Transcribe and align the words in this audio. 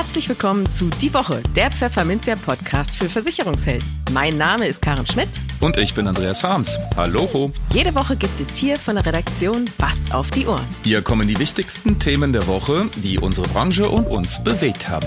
Herzlich 0.00 0.30
willkommen 0.30 0.66
zu 0.66 0.88
Die 0.88 1.12
Woche, 1.12 1.42
der 1.54 1.70
Pfefferminzia 1.70 2.34
Podcast 2.34 2.96
für 2.96 3.10
Versicherungshelden. 3.10 3.86
Mein 4.12 4.38
Name 4.38 4.66
ist 4.66 4.80
Karen 4.80 5.04
Schmidt. 5.04 5.28
Und 5.60 5.76
ich 5.76 5.92
bin 5.92 6.08
Andreas 6.08 6.42
Harms. 6.42 6.78
Hallo. 6.96 7.52
Jede 7.74 7.94
Woche 7.94 8.16
gibt 8.16 8.40
es 8.40 8.56
hier 8.56 8.78
von 8.78 8.94
der 8.94 9.04
Redaktion 9.04 9.66
Was 9.76 10.10
auf 10.10 10.30
die 10.30 10.46
Ohren. 10.46 10.64
Hier 10.84 11.02
kommen 11.02 11.28
die 11.28 11.38
wichtigsten 11.38 11.98
Themen 11.98 12.32
der 12.32 12.46
Woche, 12.46 12.88
die 12.96 13.18
unsere 13.18 13.46
Branche 13.48 13.90
und 13.90 14.06
uns 14.06 14.42
bewegt 14.42 14.88
haben. 14.88 15.06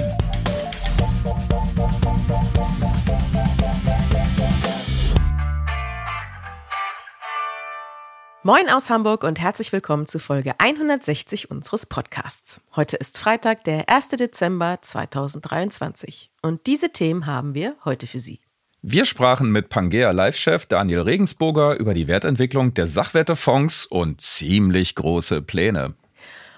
Moin 8.46 8.70
aus 8.70 8.90
Hamburg 8.90 9.24
und 9.24 9.40
herzlich 9.40 9.72
willkommen 9.72 10.06
zu 10.06 10.20
Folge 10.20 10.60
160 10.60 11.50
unseres 11.50 11.86
Podcasts. 11.86 12.60
Heute 12.76 12.98
ist 12.98 13.18
Freitag, 13.18 13.64
der 13.64 13.88
1. 13.88 14.10
Dezember 14.10 14.80
2023 14.82 16.30
und 16.42 16.68
diese 16.68 16.90
Themen 16.90 17.26
haben 17.26 17.56
wir 17.56 17.78
heute 17.86 18.06
für 18.06 18.20
Sie. 18.20 18.42
Wir 18.82 19.06
sprachen 19.06 19.50
mit 19.54 19.70
Pangea 19.70 20.12
Live-Chef 20.12 20.66
Daniel 20.66 21.04
Regensburger 21.04 21.80
über 21.80 21.94
die 21.94 22.10
Wertentwicklung 22.10 22.74
der 22.74 22.86
Sachwertefonds 22.86 23.86
und 23.86 24.20
ziemlich 24.20 24.96
große 24.96 25.42
Pläne. 25.42 25.94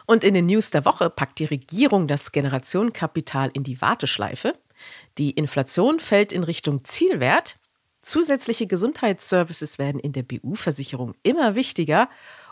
Und 0.07 0.23
in 0.23 0.33
den 0.33 0.47
News 0.47 0.71
der 0.71 0.85
Woche 0.85 1.11
packt 1.11 1.37
die 1.37 1.45
Regierung 1.45 2.07
das 2.07 2.31
Generationenkapital 2.31 3.51
in 3.53 3.61
die 3.61 3.79
Warteschleife. 3.79 4.55
Die 5.19 5.29
Inflation 5.29 5.99
fällt 5.99 6.33
in 6.33 6.41
Richtung 6.41 6.83
Zielwert 6.83 7.57
Zusätzliche 8.05 8.67
Gesundheitsservices 8.67 9.79
werden 9.79 9.99
in 9.99 10.13
der 10.13 10.21
BU-Versicherung 10.21 11.15
immer 11.23 11.55
wichtiger 11.55 12.07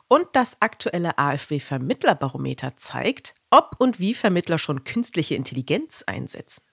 und 0.07 0.25
das 0.33 0.59
aktuelle 0.63 1.19
AfW-Vermittlerbarometer 1.19 2.75
zeigt, 2.75 3.35
ob 3.51 3.75
und 3.77 3.99
wie 3.99 4.15
Vermittler 4.15 4.57
schon 4.57 4.83
künstliche 4.83 5.35
Intelligenz 5.35 6.03
einsetzen. 6.07 6.63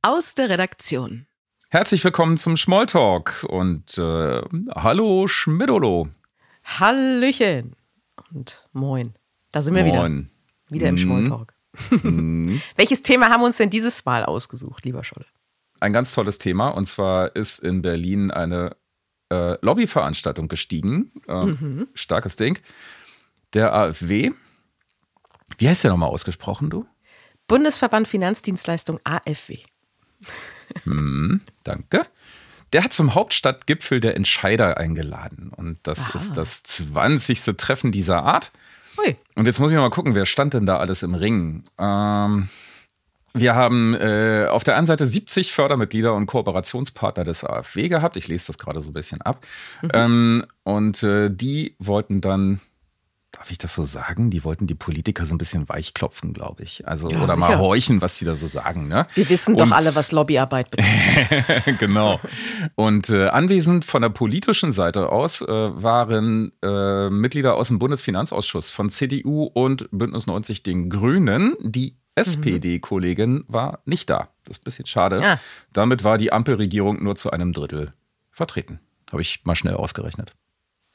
Aus 0.00 0.34
der 0.34 0.48
Redaktion. 0.48 1.26
Herzlich 1.68 2.02
willkommen 2.02 2.38
zum 2.38 2.56
Schmolltalk 2.56 3.44
und 3.46 3.98
äh, 3.98 4.40
hallo 4.74 5.26
Schmidolo. 5.26 6.08
Hallöchen 6.64 7.76
und 8.32 8.66
moin. 8.72 9.12
Da 9.52 9.60
sind 9.60 9.74
wir 9.74 9.84
moin. 9.84 9.92
wieder. 9.92 10.74
Wieder 10.74 10.88
im. 10.88 10.96
Schmolltalk. 10.96 11.52
Mm. 11.90 12.56
Welches 12.76 13.02
Thema 13.02 13.28
haben 13.28 13.42
wir 13.42 13.46
uns 13.46 13.58
denn 13.58 13.68
dieses 13.68 14.06
Mal 14.06 14.24
ausgesucht, 14.24 14.86
lieber 14.86 15.04
Scholle? 15.04 15.26
Ein 15.80 15.92
ganz 15.92 16.12
tolles 16.12 16.38
Thema. 16.38 16.68
Und 16.68 16.86
zwar 16.86 17.34
ist 17.36 17.58
in 17.58 17.82
Berlin 17.82 18.30
eine 18.30 18.76
äh, 19.30 19.56
Lobbyveranstaltung 19.64 20.48
gestiegen. 20.48 21.12
Äh, 21.28 21.46
mhm. 21.46 21.88
Starkes 21.94 22.36
Ding. 22.36 22.58
Der 23.52 23.74
AfW. 23.74 24.32
Wie 25.58 25.68
heißt 25.68 25.84
der 25.84 25.90
nochmal 25.90 26.10
ausgesprochen, 26.10 26.70
du? 26.70 26.86
Bundesverband 27.48 28.08
Finanzdienstleistung 28.08 29.00
AfW. 29.04 29.58
Hm, 30.84 31.42
danke. 31.62 32.06
Der 32.72 32.82
hat 32.82 32.92
zum 32.92 33.14
Hauptstadtgipfel 33.14 34.00
der 34.00 34.16
Entscheider 34.16 34.76
eingeladen. 34.76 35.52
Und 35.54 35.78
das 35.84 36.10
Aha. 36.10 36.16
ist 36.16 36.36
das 36.36 36.64
20. 36.64 37.56
Treffen 37.56 37.92
dieser 37.92 38.24
Art. 38.24 38.50
Ui. 38.98 39.16
Und 39.36 39.46
jetzt 39.46 39.60
muss 39.60 39.70
ich 39.70 39.76
mal 39.76 39.90
gucken, 39.90 40.14
wer 40.14 40.26
stand 40.26 40.54
denn 40.54 40.66
da 40.66 40.78
alles 40.78 41.02
im 41.02 41.14
Ring? 41.14 41.62
Ähm, 41.78 42.48
wir 43.36 43.54
haben 43.54 43.94
äh, 43.94 44.46
auf 44.50 44.64
der 44.64 44.76
einen 44.76 44.86
Seite 44.86 45.06
70 45.06 45.52
Fördermitglieder 45.52 46.14
und 46.14 46.26
Kooperationspartner 46.26 47.24
des 47.24 47.44
AfW 47.44 47.88
gehabt. 47.88 48.16
Ich 48.16 48.28
lese 48.28 48.48
das 48.48 48.58
gerade 48.58 48.80
so 48.80 48.90
ein 48.90 48.94
bisschen 48.94 49.20
ab. 49.22 49.44
Mhm. 49.82 49.90
Ähm, 49.92 50.46
und 50.64 51.02
äh, 51.02 51.30
die 51.30 51.76
wollten 51.78 52.20
dann, 52.20 52.60
darf 53.32 53.50
ich 53.50 53.58
das 53.58 53.74
so 53.74 53.82
sagen? 53.82 54.30
Die 54.30 54.42
wollten 54.42 54.66
die 54.66 54.74
Politiker 54.74 55.26
so 55.26 55.34
ein 55.34 55.38
bisschen 55.38 55.68
weichklopfen, 55.68 56.32
glaube 56.32 56.62
ich. 56.62 56.88
Also, 56.88 57.10
ja, 57.10 57.18
oder 57.18 57.34
sicher. 57.34 57.36
mal 57.36 57.58
horchen, 57.58 58.00
was 58.00 58.16
sie 58.18 58.24
da 58.24 58.36
so 58.36 58.46
sagen. 58.46 58.88
Ne? 58.88 59.06
Wir 59.14 59.28
wissen 59.28 59.54
und, 59.54 59.60
doch 59.60 59.72
alle, 59.72 59.94
was 59.94 60.12
Lobbyarbeit 60.12 60.70
bedeutet. 60.70 61.78
genau. 61.78 62.18
Und 62.74 63.10
äh, 63.10 63.28
anwesend 63.28 63.84
von 63.84 64.02
der 64.02 64.08
politischen 64.08 64.72
Seite 64.72 65.10
aus 65.10 65.42
äh, 65.42 65.46
waren 65.46 66.52
äh, 66.62 67.10
Mitglieder 67.10 67.54
aus 67.56 67.68
dem 67.68 67.78
Bundesfinanzausschuss 67.78 68.70
von 68.70 68.88
CDU 68.88 69.44
und 69.44 69.88
Bündnis 69.90 70.26
90 70.26 70.62
den 70.62 70.88
Grünen, 70.88 71.54
die 71.60 71.96
SPD-Kollegin 72.16 73.44
war 73.46 73.80
nicht 73.84 74.10
da. 74.10 74.28
Das 74.44 74.56
ist 74.56 74.62
ein 74.62 74.64
bisschen 74.64 74.86
schade. 74.86 75.20
Ja. 75.22 75.40
Damit 75.72 76.02
war 76.02 76.18
die 76.18 76.32
Ampelregierung 76.32 77.02
nur 77.02 77.14
zu 77.16 77.30
einem 77.30 77.52
Drittel 77.52 77.92
vertreten. 78.30 78.80
Habe 79.12 79.22
ich 79.22 79.44
mal 79.44 79.54
schnell 79.54 79.74
ausgerechnet. 79.74 80.34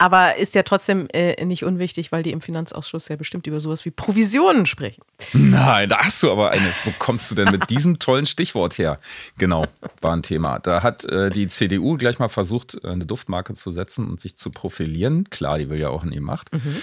Aber 0.02 0.36
ist 0.36 0.56
ja 0.56 0.64
trotzdem 0.64 1.06
äh, 1.12 1.44
nicht 1.44 1.64
unwichtig, 1.64 2.10
weil 2.10 2.24
die 2.24 2.32
im 2.32 2.40
Finanzausschuss 2.40 3.06
ja 3.06 3.14
bestimmt 3.14 3.46
über 3.46 3.60
sowas 3.60 3.84
wie 3.84 3.92
Provisionen 3.92 4.66
sprechen. 4.66 5.04
Nein, 5.32 5.88
da 5.88 5.98
hast 5.98 6.20
du 6.24 6.32
aber 6.32 6.50
eine. 6.50 6.72
Wo 6.82 6.92
kommst 6.98 7.30
du 7.30 7.36
denn 7.36 7.52
mit 7.52 7.70
diesem 7.70 8.00
tollen 8.00 8.26
Stichwort 8.26 8.78
her? 8.78 8.98
Genau, 9.38 9.64
war 10.00 10.12
ein 10.12 10.24
Thema. 10.24 10.58
Da 10.58 10.82
hat 10.82 11.04
äh, 11.04 11.30
die 11.30 11.46
CDU 11.46 11.96
gleich 11.98 12.18
mal 12.18 12.28
versucht, 12.28 12.84
eine 12.84 13.06
Duftmarke 13.06 13.52
zu 13.52 13.70
setzen 13.70 14.10
und 14.10 14.20
sich 14.20 14.36
zu 14.36 14.50
profilieren. 14.50 15.30
Klar, 15.30 15.58
die 15.58 15.70
will 15.70 15.78
ja 15.78 15.90
auch 15.90 16.02
in 16.02 16.10
die 16.10 16.18
Macht. 16.18 16.52
Mhm. 16.52 16.76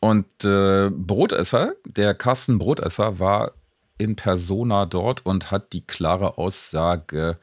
Und 0.00 0.44
äh, 0.44 0.90
Brotesser, 0.90 1.74
der 1.84 2.14
Carsten 2.14 2.58
Brotesser, 2.58 3.20
war 3.20 3.52
in 3.98 4.16
persona 4.16 4.86
dort 4.86 5.24
und 5.24 5.50
hat 5.50 5.72
die 5.72 5.86
klare 5.86 6.38
Aussage 6.38 7.38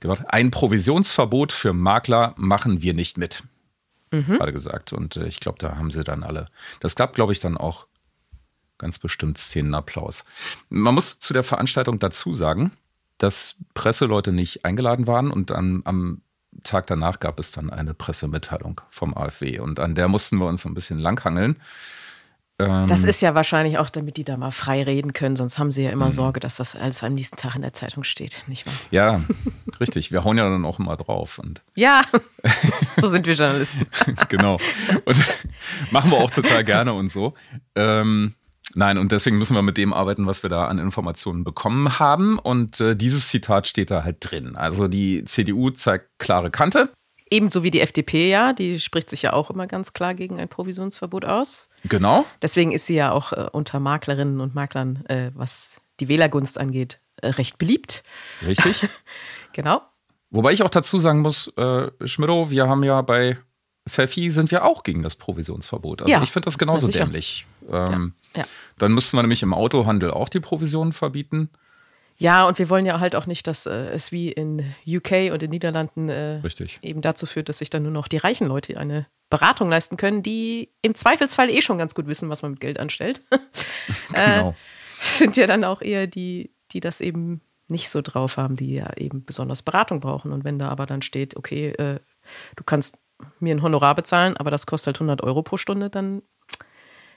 gemacht, 0.00 0.22
ein 0.28 0.50
Provisionsverbot 0.50 1.52
für 1.52 1.72
Makler 1.72 2.34
machen 2.36 2.82
wir 2.82 2.94
nicht 2.94 3.18
mit. 3.18 3.42
Mhm. 4.12 4.36
Gerade 4.38 4.52
gesagt. 4.52 4.92
Und 4.92 5.16
äh, 5.16 5.26
ich 5.26 5.40
glaube, 5.40 5.58
da 5.58 5.76
haben 5.76 5.90
sie 5.90 6.04
dann 6.04 6.22
alle. 6.22 6.48
Das 6.80 6.94
gab, 6.94 7.14
glaube 7.14 7.32
ich, 7.32 7.40
dann 7.40 7.56
auch 7.56 7.86
ganz 8.78 8.98
bestimmt 8.98 9.38
Szenenapplaus. 9.38 10.24
Man 10.68 10.94
muss 10.94 11.18
zu 11.18 11.32
der 11.32 11.42
Veranstaltung 11.42 11.98
dazu 11.98 12.34
sagen, 12.34 12.72
dass 13.18 13.56
Presseleute 13.74 14.32
nicht 14.32 14.64
eingeladen 14.64 15.06
waren 15.06 15.30
und 15.30 15.50
dann 15.50 15.82
am 15.84 16.20
Tag 16.62 16.86
danach 16.86 17.20
gab 17.20 17.40
es 17.40 17.52
dann 17.52 17.70
eine 17.70 17.94
Pressemitteilung 17.94 18.80
vom 18.90 19.16
AfW 19.16 19.58
und 19.58 19.80
an 19.80 19.94
der 19.94 20.08
mussten 20.08 20.38
wir 20.38 20.46
uns 20.46 20.62
so 20.62 20.68
ein 20.68 20.74
bisschen 20.74 20.98
langhangeln. 20.98 21.56
Ähm, 22.58 22.86
das 22.86 23.04
ist 23.04 23.20
ja 23.20 23.34
wahrscheinlich 23.34 23.76
auch, 23.78 23.90
damit 23.90 24.16
die 24.16 24.24
da 24.24 24.36
mal 24.36 24.50
frei 24.50 24.82
reden 24.82 25.12
können, 25.12 25.36
sonst 25.36 25.58
haben 25.58 25.70
sie 25.70 25.84
ja 25.84 25.90
immer 25.90 26.06
mhm. 26.06 26.12
Sorge, 26.12 26.40
dass 26.40 26.56
das 26.56 26.74
alles 26.74 27.04
am 27.04 27.14
nächsten 27.14 27.36
Tag 27.36 27.54
in 27.54 27.62
der 27.62 27.74
Zeitung 27.74 28.02
steht, 28.02 28.44
nicht 28.46 28.66
wahr? 28.66 28.74
Ja, 28.90 29.20
richtig. 29.80 30.10
Wir 30.10 30.24
hauen 30.24 30.38
ja 30.38 30.48
dann 30.48 30.64
auch 30.64 30.78
immer 30.78 30.96
drauf. 30.96 31.38
Und 31.38 31.62
ja, 31.74 32.02
so 32.96 33.08
sind 33.08 33.26
wir 33.26 33.34
Journalisten. 33.34 33.86
genau. 34.28 34.58
Und 35.04 35.24
machen 35.90 36.10
wir 36.10 36.18
auch 36.18 36.30
total 36.30 36.64
gerne 36.64 36.94
und 36.94 37.10
so. 37.10 37.34
Ähm, 37.74 38.34
nein, 38.74 38.96
und 38.96 39.12
deswegen 39.12 39.36
müssen 39.36 39.54
wir 39.54 39.62
mit 39.62 39.76
dem 39.76 39.92
arbeiten, 39.92 40.26
was 40.26 40.42
wir 40.42 40.48
da 40.48 40.66
an 40.66 40.78
Informationen 40.78 41.44
bekommen 41.44 41.98
haben. 41.98 42.38
Und 42.38 42.80
äh, 42.80 42.96
dieses 42.96 43.28
Zitat 43.28 43.66
steht 43.66 43.90
da 43.90 44.02
halt 44.02 44.16
drin. 44.20 44.56
Also 44.56 44.88
die 44.88 45.26
CDU 45.26 45.70
zeigt 45.70 46.18
klare 46.18 46.50
Kante. 46.50 46.90
Ebenso 47.28 47.64
wie 47.64 47.70
die 47.70 47.80
FDP 47.80 48.28
ja, 48.30 48.52
die 48.52 48.78
spricht 48.78 49.10
sich 49.10 49.22
ja 49.22 49.32
auch 49.32 49.50
immer 49.50 49.66
ganz 49.66 49.92
klar 49.92 50.14
gegen 50.14 50.38
ein 50.38 50.48
Provisionsverbot 50.48 51.24
aus. 51.24 51.68
Genau. 51.84 52.24
Deswegen 52.40 52.72
ist 52.72 52.86
sie 52.86 52.94
ja 52.94 53.10
auch 53.10 53.32
äh, 53.32 53.48
unter 53.50 53.80
Maklerinnen 53.80 54.40
und 54.40 54.54
Maklern, 54.54 55.04
äh, 55.06 55.32
was 55.34 55.80
die 55.98 56.08
Wählergunst 56.08 56.58
angeht, 56.58 57.00
äh, 57.16 57.28
recht 57.28 57.58
beliebt. 57.58 58.04
Richtig. 58.46 58.88
genau. 59.52 59.82
Wobei 60.30 60.52
ich 60.52 60.62
auch 60.62 60.70
dazu 60.70 60.98
sagen 60.98 61.20
muss, 61.20 61.48
äh, 61.56 61.90
Schmidro, 62.04 62.50
wir 62.50 62.68
haben 62.68 62.84
ja 62.84 63.02
bei 63.02 63.38
Pfeffi 63.88 64.30
sind 64.30 64.50
wir 64.50 64.64
auch 64.64 64.82
gegen 64.82 65.02
das 65.02 65.14
Provisionsverbot. 65.14 66.02
Also 66.02 66.12
ja, 66.12 66.22
ich 66.22 66.32
finde 66.32 66.46
das 66.46 66.58
genauso 66.58 66.88
dämlich. 66.88 67.46
Ähm, 67.70 68.14
ja, 68.34 68.42
ja. 68.42 68.46
Dann 68.78 68.92
müssten 68.92 69.16
wir 69.16 69.22
nämlich 69.22 69.42
im 69.42 69.54
Autohandel 69.54 70.10
auch 70.10 70.28
die 70.28 70.40
Provisionen 70.40 70.92
verbieten. 70.92 71.50
Ja, 72.18 72.48
und 72.48 72.58
wir 72.58 72.70
wollen 72.70 72.86
ja 72.86 72.98
halt 72.98 73.14
auch 73.14 73.26
nicht, 73.26 73.46
dass 73.46 73.66
äh, 73.66 73.90
es 73.90 74.10
wie 74.10 74.32
in 74.32 74.74
UK 74.86 75.32
und 75.32 75.42
in 75.42 75.50
Niederlanden 75.50 76.08
äh, 76.08 76.40
eben 76.82 77.02
dazu 77.02 77.26
führt, 77.26 77.48
dass 77.48 77.58
sich 77.58 77.70
dann 77.70 77.82
nur 77.82 77.92
noch 77.92 78.08
die 78.08 78.16
reichen 78.16 78.46
Leute 78.46 78.78
eine 78.78 79.06
Beratung 79.28 79.68
leisten 79.68 79.96
können, 79.96 80.22
die 80.22 80.70
im 80.82 80.94
Zweifelsfall 80.94 81.50
eh 81.50 81.60
schon 81.60 81.78
ganz 81.78 81.94
gut 81.94 82.06
wissen, 82.06 82.28
was 82.30 82.42
man 82.42 82.52
mit 82.52 82.60
Geld 82.60 82.78
anstellt. 82.78 83.22
Äh, 84.14 84.38
genau. 84.38 84.50
äh, 84.50 84.54
sind 85.00 85.36
ja 85.36 85.46
dann 85.46 85.62
auch 85.62 85.80
eher 85.80 86.08
die, 86.08 86.50
die 86.72 86.80
das 86.80 87.00
eben 87.00 87.40
nicht 87.68 87.88
so 87.88 88.02
drauf 88.02 88.36
haben, 88.36 88.56
die 88.56 88.74
ja 88.74 88.92
eben 88.96 89.24
besonders 89.24 89.62
Beratung 89.62 90.00
brauchen. 90.00 90.32
Und 90.32 90.44
wenn 90.44 90.58
da 90.58 90.68
aber 90.68 90.86
dann 90.86 91.02
steht, 91.02 91.36
okay, 91.36 91.68
äh, 91.70 92.00
du 92.56 92.64
kannst 92.64 92.96
mir 93.38 93.54
ein 93.54 93.62
Honorar 93.62 93.94
bezahlen, 93.94 94.36
aber 94.36 94.50
das 94.50 94.66
kostet 94.66 94.86
halt 94.86 94.96
100 94.96 95.22
Euro 95.22 95.42
pro 95.42 95.56
Stunde, 95.56 95.90
dann 95.90 96.22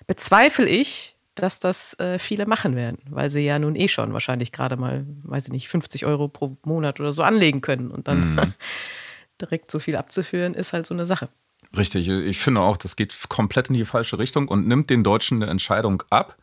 bezweifle 0.08 0.68
ich, 0.68 1.16
dass 1.40 1.60
das 1.60 1.98
äh, 2.00 2.20
viele 2.20 2.46
machen 2.46 2.76
werden, 2.76 3.00
weil 3.10 3.30
sie 3.30 3.42
ja 3.42 3.60
nun 3.60 3.76
eh 3.76 3.88
schon 3.88 4.14
wahrscheinlich 4.14 4.52
gerade 4.52 4.78
mal, 4.78 5.06
weiß 5.24 5.48
ich 5.48 5.52
nicht, 5.52 5.70
50 5.70 6.06
Euro 6.06 6.28
pro 6.28 6.58
Monat 6.64 7.00
oder 7.00 7.12
so 7.12 7.24
anlegen 7.24 7.62
können 7.62 7.92
und 7.92 8.08
dann 8.08 8.36
mhm. 8.36 8.54
direkt 9.42 9.72
so 9.72 9.80
viel 9.80 9.96
abzuführen, 9.96 10.54
ist 10.54 10.74
halt 10.74 10.88
so 10.88 10.94
eine 10.94 11.06
Sache. 11.06 11.30
Richtig, 11.78 12.08
ich 12.10 12.40
finde 12.40 12.62
auch, 12.62 12.78
das 12.78 12.96
geht 12.96 13.16
komplett 13.30 13.70
in 13.70 13.76
die 13.76 13.86
falsche 13.86 14.18
Richtung 14.18 14.48
und 14.48 14.68
nimmt 14.68 14.90
den 14.90 15.04
Deutschen 15.04 15.42
eine 15.42 15.52
Entscheidung 15.52 16.02
ab, 16.10 16.36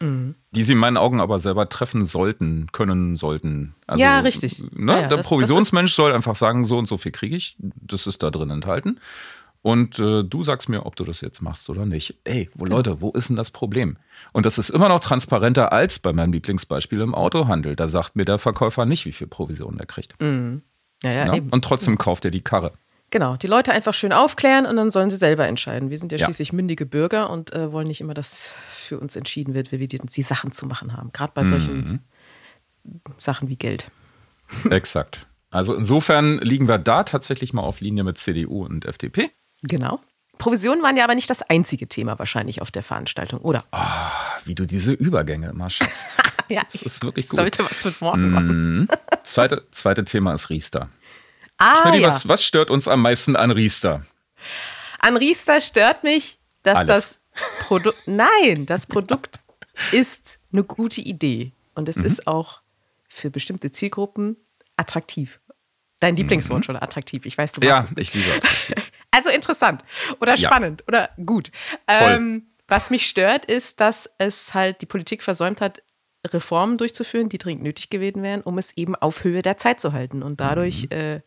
mhm. 0.00 0.34
die 0.50 0.62
sie 0.62 0.72
in 0.74 0.78
meinen 0.78 0.98
Augen 0.98 1.20
aber 1.20 1.38
selber 1.38 1.68
treffen 1.68 2.04
sollten, 2.04 2.68
können 2.72 3.16
sollten. 3.16 3.74
Also, 3.86 4.02
ja, 4.02 4.20
richtig. 4.20 4.62
Ne, 4.72 4.92
ja, 4.92 5.00
ja, 5.00 5.08
der 5.08 5.18
das, 5.18 5.26
Provisionsmensch 5.26 5.92
das 5.92 5.96
soll 5.96 6.12
einfach 6.12 6.36
sagen, 6.36 6.64
so 6.64 6.76
und 6.76 6.86
so 6.86 6.98
viel 6.98 7.12
kriege 7.12 7.34
ich, 7.34 7.56
das 7.58 8.06
ist 8.06 8.22
da 8.22 8.30
drin 8.30 8.50
enthalten. 8.50 9.00
Und 9.64 9.98
äh, 9.98 10.22
du 10.22 10.42
sagst 10.42 10.68
mir, 10.68 10.84
ob 10.84 10.94
du 10.94 11.04
das 11.04 11.22
jetzt 11.22 11.40
machst 11.40 11.70
oder 11.70 11.86
nicht. 11.86 12.18
Ey, 12.24 12.50
wo 12.54 12.64
genau. 12.64 12.76
Leute, 12.76 13.00
wo 13.00 13.12
ist 13.12 13.30
denn 13.30 13.36
das 13.36 13.50
Problem? 13.50 13.96
Und 14.32 14.44
das 14.44 14.58
ist 14.58 14.68
immer 14.68 14.90
noch 14.90 15.00
transparenter 15.00 15.72
als 15.72 15.98
bei 15.98 16.12
meinem 16.12 16.34
Lieblingsbeispiel 16.34 17.00
im 17.00 17.14
Autohandel. 17.14 17.74
Da 17.74 17.88
sagt 17.88 18.14
mir 18.14 18.26
der 18.26 18.36
Verkäufer 18.36 18.84
nicht, 18.84 19.06
wie 19.06 19.12
viel 19.12 19.26
Provision 19.26 19.78
er 19.78 19.86
kriegt. 19.86 20.20
Mhm. 20.20 20.60
Ja, 21.02 21.12
ja, 21.12 21.34
ja? 21.34 21.42
Und 21.50 21.64
trotzdem 21.64 21.96
kauft 21.96 22.26
er 22.26 22.30
die 22.30 22.42
Karre. 22.42 22.72
Genau, 23.08 23.36
die 23.36 23.46
Leute 23.46 23.72
einfach 23.72 23.94
schön 23.94 24.12
aufklären 24.12 24.66
und 24.66 24.76
dann 24.76 24.90
sollen 24.90 25.08
sie 25.08 25.16
selber 25.16 25.48
entscheiden. 25.48 25.88
Wir 25.88 25.96
sind 25.96 26.12
ja, 26.12 26.18
ja. 26.18 26.26
schließlich 26.26 26.52
mündige 26.52 26.84
Bürger 26.84 27.30
und 27.30 27.54
äh, 27.54 27.72
wollen 27.72 27.88
nicht 27.88 28.02
immer, 28.02 28.12
dass 28.12 28.52
für 28.68 29.00
uns 29.00 29.16
entschieden 29.16 29.54
wird, 29.54 29.72
wie 29.72 29.80
wir 29.80 29.88
die, 29.88 29.98
die 29.98 30.22
Sachen 30.22 30.52
zu 30.52 30.66
machen 30.66 30.94
haben. 30.94 31.10
Gerade 31.12 31.32
bei 31.34 31.42
solchen 31.42 32.02
mhm. 32.84 33.00
Sachen 33.16 33.48
wie 33.48 33.56
Geld. 33.56 33.90
Exakt. 34.68 35.26
Also 35.50 35.74
insofern 35.74 36.36
liegen 36.40 36.68
wir 36.68 36.76
da 36.76 37.04
tatsächlich 37.04 37.54
mal 37.54 37.62
auf 37.62 37.80
Linie 37.80 38.04
mit 38.04 38.18
CDU 38.18 38.62
und 38.62 38.84
FDP. 38.84 39.30
Genau. 39.64 40.00
Provisionen 40.38 40.82
waren 40.82 40.96
ja 40.96 41.04
aber 41.04 41.14
nicht 41.14 41.30
das 41.30 41.42
einzige 41.42 41.88
Thema 41.88 42.18
wahrscheinlich 42.18 42.60
auf 42.60 42.70
der 42.70 42.82
Veranstaltung, 42.82 43.40
oder? 43.40 43.64
Oh, 43.72 43.78
wie 44.44 44.54
du 44.54 44.66
diese 44.66 44.92
Übergänge 44.92 45.50
immer 45.50 45.70
schaffst. 45.70 46.16
ja, 46.48 46.62
das 46.70 46.82
ist 46.82 47.02
wirklich 47.02 47.28
gut. 47.28 47.38
sollte 47.38 47.64
was 47.64 47.84
mit 47.84 48.00
Worten 48.00 48.30
machen. 48.30 48.78
Mm. 48.80 48.88
Zweite, 49.22 49.66
zweite 49.70 50.04
Thema 50.04 50.34
ist 50.34 50.50
Riester. 50.50 50.90
Ah, 51.56 51.82
Schmitty, 51.82 52.00
ja. 52.02 52.08
was, 52.08 52.28
was 52.28 52.44
stört 52.44 52.70
uns 52.70 52.88
am 52.88 53.00
meisten 53.00 53.36
an 53.36 53.52
Riester? 53.52 54.04
An 54.98 55.16
Riester 55.16 55.60
stört 55.60 56.02
mich, 56.02 56.38
dass 56.62 56.78
Alles. 56.78 56.88
das 56.88 57.20
Produkt. 57.60 57.98
Nein, 58.06 58.66
das 58.66 58.86
Produkt 58.86 59.40
ist 59.92 60.40
eine 60.52 60.64
gute 60.64 61.00
Idee. 61.00 61.52
Und 61.74 61.88
es 61.88 61.96
mhm. 61.96 62.06
ist 62.06 62.26
auch 62.26 62.60
für 63.08 63.30
bestimmte 63.30 63.70
Zielgruppen 63.70 64.36
attraktiv. 64.76 65.40
Dein 66.00 66.16
Lieblingswort 66.16 66.60
mhm. 66.60 66.64
schon 66.64 66.76
attraktiv. 66.76 67.24
Ich 67.24 67.38
weiß, 67.38 67.52
du 67.52 67.60
magst 67.60 67.68
ja, 67.68 67.84
es 67.84 67.96
nicht. 67.96 68.14
ich 68.14 68.24
liebe 68.24 68.36
attraktiv. 68.36 68.90
Also 69.14 69.30
interessant 69.30 69.84
oder 70.20 70.36
spannend 70.36 70.82
ja. 70.82 70.88
oder 70.88 71.08
gut. 71.24 71.52
Ähm, 71.86 72.48
was 72.66 72.90
mich 72.90 73.06
stört, 73.06 73.44
ist, 73.44 73.80
dass 73.80 74.10
es 74.18 74.54
halt 74.54 74.82
die 74.82 74.86
Politik 74.86 75.22
versäumt 75.22 75.60
hat, 75.60 75.82
Reformen 76.26 76.78
durchzuführen, 76.78 77.28
die 77.28 77.38
dringend 77.38 77.62
nötig 77.62 77.90
gewesen 77.90 78.22
wären, 78.22 78.40
um 78.40 78.58
es 78.58 78.76
eben 78.76 78.96
auf 78.96 79.24
Höhe 79.24 79.42
der 79.42 79.58
Zeit 79.58 79.80
zu 79.80 79.92
halten. 79.92 80.22
Und 80.22 80.40
dadurch, 80.40 80.84
mhm. 80.90 80.96
äh, 80.96 81.20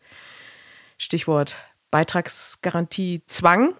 Stichwort 0.98 1.56
Beitragsgarantie, 1.90 3.22
Zwang. 3.26 3.74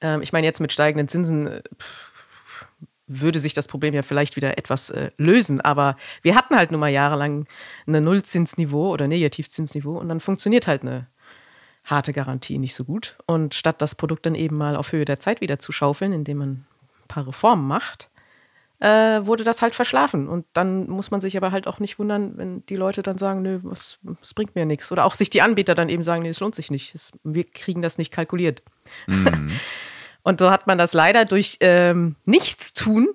Ähm, 0.00 0.22
ich 0.22 0.32
meine, 0.32 0.46
jetzt 0.46 0.60
mit 0.60 0.72
steigenden 0.72 1.08
Zinsen 1.08 1.46
äh, 1.46 1.62
würde 3.06 3.38
sich 3.38 3.54
das 3.54 3.68
Problem 3.68 3.94
ja 3.94 4.02
vielleicht 4.02 4.36
wieder 4.36 4.58
etwas 4.58 4.90
äh, 4.90 5.10
lösen. 5.16 5.60
Aber 5.60 5.96
wir 6.22 6.34
hatten 6.34 6.56
halt 6.56 6.70
nun 6.70 6.80
mal 6.80 6.88
jahrelang 6.88 7.46
ein 7.86 8.02
Nullzinsniveau 8.02 8.90
oder 8.90 9.06
Negativzinsniveau 9.06 9.98
und 9.98 10.08
dann 10.08 10.20
funktioniert 10.20 10.66
halt 10.66 10.82
eine 10.82 11.06
harte 11.90 12.12
Garantie 12.12 12.58
nicht 12.58 12.74
so 12.74 12.84
gut. 12.84 13.16
Und 13.26 13.54
statt 13.54 13.80
das 13.80 13.94
Produkt 13.94 14.26
dann 14.26 14.34
eben 14.34 14.56
mal 14.56 14.76
auf 14.76 14.92
Höhe 14.92 15.04
der 15.04 15.20
Zeit 15.20 15.40
wieder 15.40 15.58
zu 15.58 15.72
schaufeln, 15.72 16.12
indem 16.12 16.38
man 16.38 16.48
ein 16.50 16.66
paar 17.08 17.26
Reformen 17.26 17.66
macht, 17.66 18.10
äh, 18.80 19.26
wurde 19.26 19.44
das 19.44 19.62
halt 19.62 19.74
verschlafen. 19.74 20.28
Und 20.28 20.46
dann 20.52 20.88
muss 20.88 21.10
man 21.10 21.20
sich 21.20 21.36
aber 21.36 21.50
halt 21.50 21.66
auch 21.66 21.80
nicht 21.80 21.98
wundern, 21.98 22.36
wenn 22.36 22.64
die 22.66 22.76
Leute 22.76 23.02
dann 23.02 23.18
sagen, 23.18 23.42
nö, 23.42 23.60
was, 23.62 23.98
das 24.20 24.34
bringt 24.34 24.54
mir 24.54 24.66
nichts. 24.66 24.92
Oder 24.92 25.04
auch 25.04 25.14
sich 25.14 25.30
die 25.30 25.42
Anbieter 25.42 25.74
dann 25.74 25.88
eben 25.88 26.02
sagen, 26.02 26.22
nee, 26.22 26.28
es 26.28 26.40
lohnt 26.40 26.54
sich 26.54 26.70
nicht. 26.70 26.94
Es, 26.94 27.12
wir 27.24 27.44
kriegen 27.44 27.82
das 27.82 27.98
nicht 27.98 28.12
kalkuliert. 28.12 28.62
Mhm. 29.06 29.50
Und 30.22 30.40
so 30.40 30.50
hat 30.50 30.66
man 30.66 30.78
das 30.78 30.92
leider 30.92 31.24
durch 31.24 31.56
ähm, 31.60 32.16
Nichtstun 32.26 33.08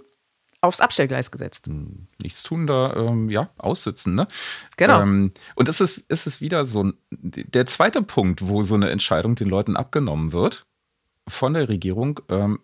aufs 0.63 0.79
Abstellgleis 0.79 1.29
gesetzt. 1.29 1.67
Hm, 1.67 2.07
nichts 2.21 2.41
tun, 2.43 2.65
da 2.67 2.93
ähm, 2.95 3.29
ja, 3.29 3.49
aussitzen, 3.57 4.15
ne? 4.15 4.27
Genau. 4.77 5.01
Ähm, 5.01 5.33
und 5.55 5.67
es 5.67 5.81
ist, 5.81 6.03
es 6.07 6.25
ist 6.25 6.39
wieder 6.39 6.63
so 6.63 6.85
ein, 6.85 6.93
der 7.11 7.65
zweite 7.65 8.01
Punkt, 8.01 8.47
wo 8.47 8.63
so 8.63 8.75
eine 8.75 8.89
Entscheidung 8.89 9.35
den 9.35 9.49
Leuten 9.49 9.75
abgenommen 9.75 10.31
wird 10.31 10.65
von 11.27 11.53
der 11.53 11.67
Regierung, 11.67 12.21
ähm, 12.29 12.59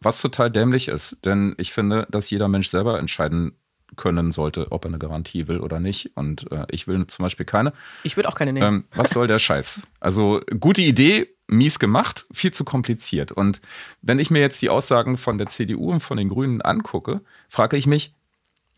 was 0.00 0.20
total 0.20 0.50
dämlich 0.50 0.88
ist. 0.88 1.24
Denn 1.24 1.54
ich 1.58 1.72
finde, 1.72 2.06
dass 2.10 2.28
jeder 2.28 2.48
Mensch 2.48 2.68
selber 2.68 2.98
entscheiden 2.98 3.56
können 3.96 4.30
sollte, 4.30 4.72
ob 4.72 4.84
er 4.84 4.88
eine 4.88 4.98
Garantie 4.98 5.48
will 5.48 5.60
oder 5.60 5.80
nicht. 5.80 6.16
Und 6.16 6.50
äh, 6.52 6.66
ich 6.70 6.86
will 6.86 7.06
zum 7.06 7.22
Beispiel 7.22 7.46
keine. 7.46 7.72
Ich 8.02 8.16
würde 8.16 8.28
auch 8.28 8.34
keine 8.34 8.52
nehmen. 8.52 8.66
Ähm, 8.66 8.84
was 8.94 9.10
soll 9.10 9.26
der 9.26 9.38
Scheiß? 9.38 9.82
Also 10.00 10.42
gute 10.60 10.82
Idee, 10.82 11.35
mies 11.48 11.78
gemacht, 11.78 12.26
viel 12.32 12.52
zu 12.52 12.64
kompliziert. 12.64 13.32
Und 13.32 13.60
wenn 14.02 14.18
ich 14.18 14.30
mir 14.30 14.40
jetzt 14.40 14.60
die 14.62 14.70
Aussagen 14.70 15.16
von 15.16 15.38
der 15.38 15.46
CDU 15.46 15.90
und 15.90 16.00
von 16.00 16.16
den 16.16 16.28
Grünen 16.28 16.60
angucke, 16.60 17.20
frage 17.48 17.76
ich 17.76 17.86
mich, 17.86 18.12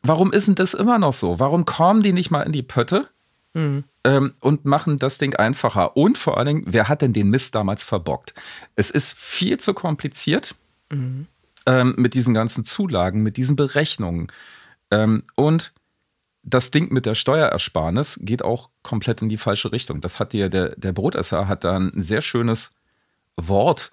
warum 0.03 0.33
ist 0.33 0.49
denn 0.49 0.55
das 0.55 0.75
immer 0.75 0.99
noch 0.99 1.13
so? 1.13 1.39
Warum 1.39 1.65
kommen 1.65 2.03
die 2.03 2.13
nicht 2.13 2.31
mal 2.31 2.43
in 2.43 2.53
die 2.53 2.63
Pötte 2.63 3.09
mhm. 3.55 3.85
ähm, 4.05 4.35
und 4.41 4.65
machen 4.65 4.99
das 4.99 5.19
Ding 5.19 5.35
einfacher? 5.35 5.97
Und 5.97 6.19
vor 6.19 6.37
allen 6.37 6.47
Dingen, 6.47 6.65
wer 6.67 6.89
hat 6.89 7.03
denn 7.03 7.13
den 7.13 7.31
Mist 7.31 7.55
damals 7.55 7.85
verbockt? 7.85 8.35
Es 8.77 8.91
ist 8.91 9.17
viel 9.17 9.59
zu 9.59 9.75
kompliziert 9.75 10.55
mhm. 10.91 11.27
ähm, 11.67 11.95
mit 11.97 12.15
diesen 12.15 12.35
ganzen 12.35 12.65
Zulagen, 12.65 13.23
mit 13.23 13.37
diesen 13.37 13.57
Berechnungen. 13.57 14.29
Ähm, 14.91 15.23
und 15.35 15.73
das 16.51 16.71
Ding 16.71 16.93
mit 16.93 17.07
der 17.07 17.15
Steuerersparnis 17.15 18.21
geht 18.23 18.43
auch 18.43 18.71
komplett 18.83 19.23
in 19.23 19.29
die 19.29 19.37
falsche 19.37 19.73
Richtung. 19.73 20.01
Das 20.01 20.19
hat 20.19 20.33
dir 20.33 20.49
der, 20.49 20.77
der 20.77 20.93
Brotesser 20.93 21.49
hat 21.49 21.65
da 21.65 21.77
ein 21.77 21.93
sehr 21.97 22.21
schönes 22.21 22.75
Wort 23.37 23.93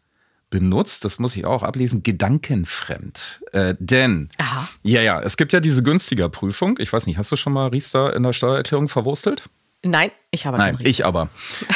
benutzt, 0.50 1.04
das 1.04 1.20
muss 1.20 1.36
ich 1.36 1.46
auch 1.46 1.64
ablesen, 1.64 2.04
gedankenfremd. 2.04 3.42
Äh, 3.52 3.76
denn, 3.80 4.30
Aha. 4.38 4.70
ja, 4.84 5.02
ja, 5.02 5.22
es 5.22 5.38
gibt 5.38 5.54
ja 5.54 5.60
diese 5.60 5.84
günstiger 5.84 6.30
Prüfung. 6.30 6.78
Ich 6.80 6.94
weiß 6.94 7.08
nicht, 7.08 7.18
hast 7.18 7.32
du 7.32 7.36
schon 7.36 7.54
mal 7.54 7.68
Riester 7.68 8.16
in 8.16 8.24
der 8.24 8.32
Steuererklärung 8.34 8.88
verwurstelt? 8.88 9.44
Nein, 9.84 10.12
ich 10.32 10.46
habe 10.46 10.58
Nein, 10.58 10.78
ich 10.82 11.06
aber. 11.06 11.30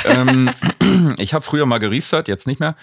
ähm, 0.06 0.50
ich 1.18 1.34
habe 1.34 1.44
früher 1.44 1.66
mal 1.66 1.80
geriestert, 1.80 2.28
jetzt 2.28 2.48
nicht 2.48 2.60
mehr. 2.60 2.76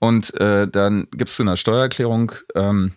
Und 0.00 0.34
äh, 0.34 0.68
dann 0.68 1.08
gibst 1.12 1.38
du 1.38 1.44
in 1.44 1.48
der 1.48 1.56
Steuererklärung 1.56 2.32
ähm, 2.54 2.94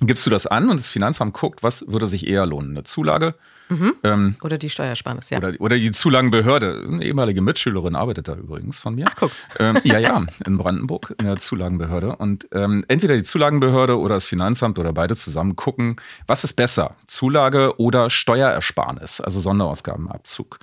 gibst 0.00 0.26
du 0.26 0.30
das 0.30 0.46
an 0.46 0.70
und 0.70 0.78
das 0.78 0.88
Finanzamt 0.88 1.34
guckt, 1.34 1.62
was 1.62 1.86
würde 1.88 2.06
sich 2.06 2.26
eher 2.26 2.46
lohnen? 2.46 2.70
Eine 2.70 2.84
Zulage? 2.84 3.34
Mhm. 3.70 3.94
Ähm, 4.02 4.34
oder 4.42 4.58
die 4.58 4.68
Steuersparnis, 4.68 5.30
ja. 5.30 5.38
Oder, 5.38 5.52
oder, 5.60 5.78
die 5.78 5.92
Zulagenbehörde. 5.92 6.84
Eine 6.86 7.04
ehemalige 7.04 7.40
Mitschülerin 7.40 7.94
arbeitet 7.94 8.26
da 8.26 8.34
übrigens 8.34 8.80
von 8.80 8.96
mir. 8.96 9.06
Ach, 9.08 9.14
guck. 9.14 9.30
Ähm, 9.60 9.78
ja, 9.84 9.98
ja, 9.98 10.26
in 10.44 10.58
Brandenburg 10.58 11.14
in 11.18 11.26
der 11.26 11.36
Zulagenbehörde. 11.36 12.16
Und 12.16 12.48
ähm, 12.52 12.84
entweder 12.88 13.16
die 13.16 13.22
Zulagenbehörde 13.22 13.98
oder 13.98 14.16
das 14.16 14.26
Finanzamt 14.26 14.78
oder 14.78 14.92
beide 14.92 15.14
zusammen 15.14 15.54
gucken, 15.54 15.96
was 16.26 16.42
ist 16.42 16.54
besser? 16.54 16.96
Zulage 17.06 17.78
oder 17.78 18.10
Steuerersparnis, 18.10 19.20
also 19.20 19.38
Sonderausgabenabzug. 19.38 20.58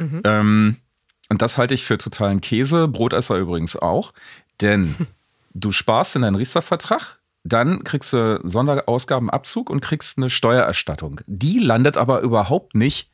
Mhm. 0.00 0.22
Ähm, 0.24 0.76
und 1.28 1.42
das 1.42 1.58
halte 1.58 1.74
ich 1.74 1.84
für 1.84 1.96
totalen 1.96 2.40
Käse. 2.40 2.88
Brotesser 2.88 3.36
übrigens 3.36 3.76
auch. 3.76 4.12
Denn 4.60 4.96
du 5.54 5.70
sparst 5.70 6.16
in 6.16 6.22
deinen 6.22 6.34
Riester-Vertrag, 6.34 7.17
dann 7.44 7.84
kriegst 7.84 8.12
du 8.12 8.40
Sonderausgabenabzug 8.44 9.70
und 9.70 9.80
kriegst 9.80 10.18
eine 10.18 10.30
Steuererstattung. 10.30 11.20
Die 11.26 11.58
landet 11.58 11.96
aber 11.96 12.20
überhaupt 12.20 12.74
nicht 12.74 13.10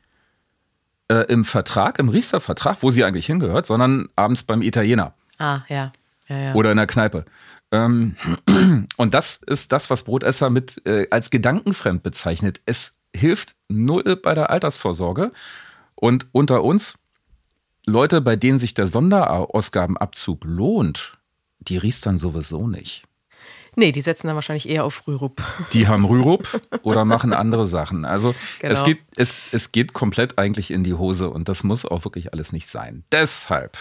äh, 1.07 1.25
im 1.31 1.45
Vertrag, 1.45 1.99
im 1.99 2.09
Riester-Vertrag, 2.09 2.77
wo 2.81 2.89
sie 2.89 3.03
eigentlich 3.03 3.27
hingehört, 3.27 3.65
sondern 3.65 4.09
abends 4.15 4.43
beim 4.43 4.61
Italiener. 4.61 5.13
Ah, 5.37 5.61
ja. 5.69 5.91
ja, 6.27 6.37
ja. 6.37 6.53
Oder 6.55 6.71
in 6.71 6.77
der 6.77 6.87
Kneipe. 6.87 7.25
Ähm, 7.71 8.15
und 8.97 9.13
das 9.13 9.37
ist 9.37 9.71
das, 9.71 9.89
was 9.89 10.03
Brotesser 10.03 10.49
mit 10.49 10.81
äh, 10.85 11.07
als 11.11 11.29
gedankenfremd 11.29 12.03
bezeichnet. 12.03 12.61
Es 12.65 12.97
hilft 13.15 13.55
null 13.69 14.15
bei 14.15 14.33
der 14.33 14.49
Altersvorsorge. 14.49 15.31
Und 15.95 16.27
unter 16.31 16.63
uns, 16.63 16.99
Leute, 17.85 18.21
bei 18.21 18.35
denen 18.35 18.59
sich 18.59 18.73
der 18.73 18.87
Sonderausgabenabzug 18.87 20.43
lohnt, 20.43 21.17
die 21.59 21.77
riestern 21.77 22.17
sowieso 22.17 22.67
nicht. 22.67 23.03
Nee, 23.75 23.91
die 23.91 24.01
setzen 24.01 24.27
dann 24.27 24.35
wahrscheinlich 24.35 24.69
eher 24.69 24.83
auf 24.85 25.07
Rürup. 25.07 25.43
Die 25.73 25.87
haben 25.87 26.05
Rürup 26.05 26.61
oder 26.83 27.05
machen 27.05 27.33
andere 27.33 27.65
Sachen. 27.65 28.05
Also 28.05 28.33
genau. 28.59 28.73
es, 28.73 28.83
geht, 28.83 28.99
es, 29.15 29.33
es 29.51 29.71
geht 29.71 29.93
komplett 29.93 30.37
eigentlich 30.37 30.71
in 30.71 30.83
die 30.83 30.93
Hose 30.93 31.29
und 31.29 31.49
das 31.49 31.63
muss 31.63 31.85
auch 31.85 32.05
wirklich 32.05 32.33
alles 32.33 32.53
nicht 32.53 32.67
sein. 32.67 33.03
Deshalb. 33.11 33.77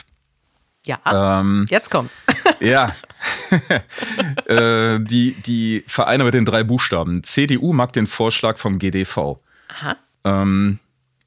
Ja, 0.87 1.41
ähm, 1.41 1.67
jetzt 1.71 1.91
kommt's. 1.91 2.25
ja. 2.61 2.95
äh, 4.47 5.01
die, 5.01 5.35
die 5.41 5.85
Vereine 5.87 6.25
mit 6.25 6.35
den 6.35 6.45
drei 6.45 6.63
Buchstaben. 6.63 7.23
CDU 7.23 7.73
mag 7.73 7.93
den 7.93 8.07
Vorschlag 8.07 8.59
vom 8.59 8.79
GDV. 8.79 9.39
Aha. 9.69 9.97
Ähm, 10.25 10.79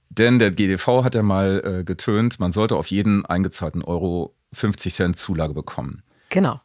denn 0.09 0.39
der 0.39 0.51
GDV 0.51 1.03
hat 1.03 1.15
ja 1.15 1.23
mal 1.23 1.61
äh, 1.63 1.83
getönt, 1.83 2.39
man 2.39 2.51
sollte 2.51 2.75
auf 2.75 2.87
jeden 2.87 3.25
eingezahlten 3.25 3.83
Euro 3.83 4.35
50 4.53 4.93
Cent 4.93 5.17
Zulage 5.17 5.53
bekommen. 5.53 6.03
Genau. 6.29 6.59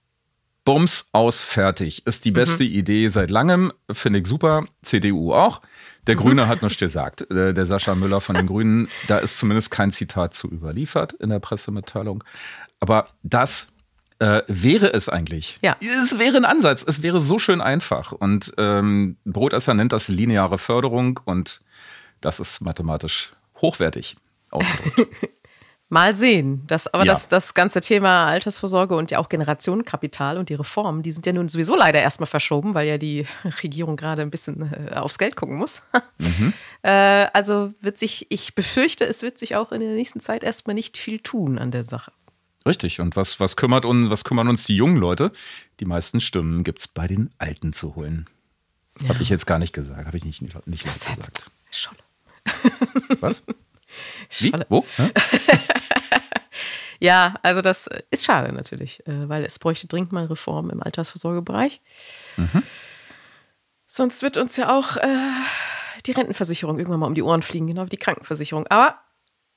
Bums 0.65 1.07
aus, 1.13 1.43
fertig. 1.43 2.07
Ist 2.07 2.25
die 2.25 2.31
beste 2.31 2.65
mhm. 2.65 2.71
Idee 2.71 3.09
seit 3.09 3.31
langem, 3.31 3.73
finde 3.91 4.21
ich 4.21 4.27
super. 4.27 4.65
CDU 4.83 5.33
auch. 5.33 5.61
Der 6.07 6.15
mhm. 6.15 6.21
Grüne 6.21 6.45
mhm. 6.45 6.49
hat 6.49 6.63
nichts 6.63 6.79
gesagt. 6.79 7.31
Äh, 7.31 7.53
der 7.53 7.67
Sascha 7.67 7.95
Müller 7.95 8.21
von 8.21 8.37
den 8.37 8.47
Grünen, 8.47 8.89
da 9.09 9.19
ist 9.19 9.39
zumindest 9.39 9.71
kein 9.71 9.91
Zitat 9.91 10.35
zu 10.35 10.49
überliefert 10.49 11.15
in 11.15 11.31
der 11.31 11.41
Pressemitteilung. 11.41 12.23
Aber 12.81 13.09
das 13.23 13.69
äh, 14.21 14.43
wäre 14.47 14.93
es 14.93 15.09
eigentlich. 15.09 15.59
Ja. 15.63 15.77
Es 15.81 16.19
wäre 16.19 16.37
ein 16.37 16.45
Ansatz. 16.45 16.85
Es 16.87 17.03
wäre 17.03 17.21
so 17.21 17.39
schön 17.41 17.61
einfach. 17.61 18.13
Und 18.13 18.53
ähm, 18.57 19.17
Brotesser 19.25 19.75
nennt 19.75 19.93
das 19.93 20.09
lineare 20.09 20.59
Förderung 20.59 21.19
und 21.25 21.61
das 22.21 22.39
ist 22.39 22.61
mathematisch 22.61 23.33
hochwertig 23.61 24.17
ausgedrückt. 24.51 25.09
Mal 25.93 26.15
sehen. 26.15 26.63
Das, 26.69 26.87
aber 26.87 27.05
ja. 27.05 27.13
das, 27.13 27.29
das 27.29 27.53
ganze 27.53 27.83
Thema 27.83 28.27
Altersvorsorge 28.27 28.97
und 28.97 29.11
ja 29.11 29.19
auch 29.19 29.29
Generationenkapital 29.29 30.39
und 30.39 30.49
die 30.49 30.55
Reformen, 30.55 31.03
die 31.03 31.11
sind 31.11 31.27
ja 31.27 31.35
nun 31.35 31.51
sowieso 31.51 31.77
leider 31.77 32.01
erstmal 32.01 32.27
verschoben, 32.27 32.73
weil 32.73 32.89
ja 32.89 32.97
die 32.97 33.27
Regierung 33.63 33.97
gerade 33.97 34.23
ein 34.23 34.31
bisschen 34.31 34.73
äh, 34.73 34.95
aufs 34.95 35.19
Geld 35.19 35.37
gucken 35.37 35.57
muss. 35.57 35.83
Mhm. 36.19 36.53
äh, 36.83 37.27
also 37.33 37.75
wird 37.81 37.99
sich, 37.99 38.29
ich 38.31 38.55
befürchte, 38.55 39.05
es 39.05 39.23
wird 39.23 39.39
sich 39.39 39.57
auch 39.57 39.73
in 39.73 39.81
der 39.81 39.91
nächsten 39.91 40.21
Zeit 40.21 40.45
erstmal 40.45 40.75
nicht 40.75 40.97
viel 40.97 41.19
tun 41.19 41.59
an 41.59 41.73
der 41.73 41.83
Sache. 41.83 42.13
Richtig. 42.65 43.01
Und 43.01 43.17
was, 43.17 43.41
was, 43.41 43.57
kümmert 43.57 43.85
uns, 43.85 44.09
was 44.09 44.23
kümmern 44.23 44.47
uns 44.47 44.63
die 44.63 44.77
jungen 44.77 44.97
Leute? 44.97 45.33
Die 45.81 45.85
meisten 45.85 46.21
Stimmen 46.21 46.63
gibt 46.63 46.79
es 46.79 46.87
bei 46.87 47.09
den 47.09 47.31
Alten 47.39 47.73
zu 47.73 47.97
holen. 47.97 48.27
Ja. 49.01 49.09
Habe 49.09 49.23
ich 49.23 49.31
jetzt 49.31 49.47
gar 49.47 49.59
nicht 49.59 49.73
gesagt. 49.73 50.07
Habe 50.07 50.17
ich 50.17 50.25
nicht, 50.25 50.43
nicht, 50.43 50.67
nicht 50.69 50.87
das 50.87 51.07
gesagt. 51.07 51.51
Schon. 51.73 51.97
Was? 53.21 53.43
Wie? 54.39 54.53
Wo? 54.69 54.85
ja, 57.01 57.35
also 57.43 57.63
das 57.63 57.89
ist 58.11 58.25
schade 58.25 58.53
natürlich, 58.53 59.07
äh, 59.07 59.29
weil 59.29 59.45
es 59.45 59.59
bräuchte 59.59 59.87
dringend 59.87 60.13
mal 60.13 60.27
Reformen 60.27 60.71
im 60.71 60.83
Altersvorsorgebereich. 60.83 61.81
Mhm. 62.37 62.63
Sonst 63.87 64.23
wird 64.23 64.39
uns 64.39 64.57
ja 64.57 64.77
auch 64.77 64.97
äh, 64.97 65.07
die 66.07 66.13
Rentenversicherung 66.13 66.79
irgendwann 66.79 67.01
mal 67.01 67.07
um 67.07 67.15
die 67.15 67.23
Ohren 67.23 67.43
fliegen, 67.43 67.67
genau 67.67 67.85
wie 67.85 67.91
die 67.91 67.99
Krankenversicherung. 67.99 68.67
Aber 68.69 68.99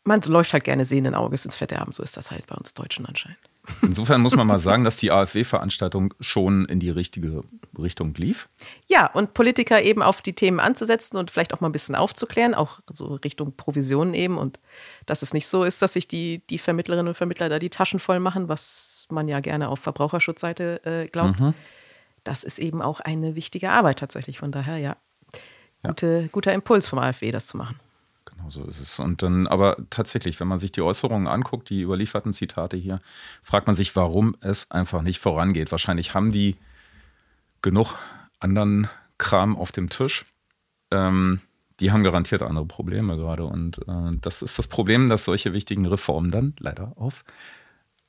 man 0.05 0.21
läuft 0.21 0.53
halt 0.53 0.63
gerne 0.63 0.85
sehenden 0.85 1.15
Auges 1.15 1.45
ins 1.45 1.55
Verderben. 1.55 1.91
So 1.91 2.03
ist 2.03 2.15
das 2.15 2.31
halt 2.31 2.47
bei 2.47 2.55
uns 2.55 2.73
Deutschen 2.73 3.05
anscheinend. 3.05 3.39
Insofern 3.81 4.21
muss 4.21 4.35
man 4.35 4.45
mal 4.45 4.59
sagen, 4.59 4.83
dass 4.83 4.97
die 4.97 5.11
AfW-Veranstaltung 5.11 6.13
schon 6.19 6.65
in 6.65 6.79
die 6.79 6.91
richtige 6.91 7.41
Richtung 7.77 8.13
lief. 8.13 8.47
Ja, 8.87 9.07
und 9.07 9.33
Politiker 9.33 9.81
eben 9.81 10.03
auf 10.03 10.21
die 10.21 10.33
Themen 10.33 10.59
anzusetzen 10.59 11.17
und 11.17 11.31
vielleicht 11.31 11.53
auch 11.53 11.61
mal 11.61 11.69
ein 11.69 11.71
bisschen 11.71 11.95
aufzuklären, 11.95 12.53
auch 12.53 12.79
so 12.91 13.15
Richtung 13.15 13.55
Provisionen 13.55 14.13
eben. 14.13 14.37
Und 14.37 14.59
dass 15.07 15.23
es 15.23 15.33
nicht 15.33 15.47
so 15.47 15.63
ist, 15.63 15.81
dass 15.81 15.93
sich 15.93 16.07
die, 16.07 16.43
die 16.51 16.59
Vermittlerinnen 16.59 17.07
und 17.07 17.15
Vermittler 17.15 17.49
da 17.49 17.57
die 17.57 17.71
Taschen 17.71 17.99
voll 17.99 18.19
machen, 18.19 18.47
was 18.47 19.07
man 19.09 19.27
ja 19.27 19.39
gerne 19.39 19.69
auf 19.69 19.79
Verbraucherschutzseite 19.79 20.85
äh, 20.85 21.07
glaubt. 21.07 21.39
Mhm. 21.39 21.55
Das 22.23 22.43
ist 22.43 22.59
eben 22.59 22.83
auch 22.83 22.99
eine 22.99 23.35
wichtige 23.35 23.71
Arbeit 23.71 23.99
tatsächlich. 23.99 24.37
Von 24.37 24.51
daher, 24.51 24.77
ja, 24.77 24.97
gute, 25.83 26.21
ja. 26.21 26.27
guter 26.31 26.53
Impuls 26.53 26.87
vom 26.87 26.99
AfW, 26.99 27.31
das 27.31 27.47
zu 27.47 27.57
machen. 27.57 27.79
Genau 28.35 28.49
so 28.49 28.63
ist 28.65 28.79
es. 28.79 28.99
Und 28.99 29.21
dann, 29.21 29.47
aber 29.47 29.77
tatsächlich, 29.89 30.39
wenn 30.39 30.47
man 30.47 30.57
sich 30.57 30.71
die 30.71 30.81
Äußerungen 30.81 31.27
anguckt, 31.27 31.69
die 31.69 31.81
überlieferten 31.81 32.33
Zitate 32.33 32.77
hier, 32.77 32.99
fragt 33.41 33.67
man 33.67 33.75
sich, 33.75 33.95
warum 33.95 34.35
es 34.41 34.71
einfach 34.71 35.01
nicht 35.01 35.19
vorangeht. 35.19 35.71
Wahrscheinlich 35.71 36.13
haben 36.13 36.31
die 36.31 36.55
genug 37.61 37.95
anderen 38.39 38.89
Kram 39.17 39.57
auf 39.57 39.71
dem 39.71 39.89
Tisch. 39.89 40.25
Ähm, 40.91 41.39
die 41.79 41.91
haben 41.91 42.03
garantiert 42.03 42.41
andere 42.41 42.65
Probleme 42.65 43.15
gerade. 43.17 43.45
Und 43.45 43.79
äh, 43.87 44.17
das 44.21 44.41
ist 44.41 44.59
das 44.59 44.67
Problem, 44.67 45.09
dass 45.09 45.25
solche 45.25 45.53
wichtigen 45.53 45.85
Reformen 45.85 46.31
dann 46.31 46.53
leider 46.59 46.93
auf 46.95 47.23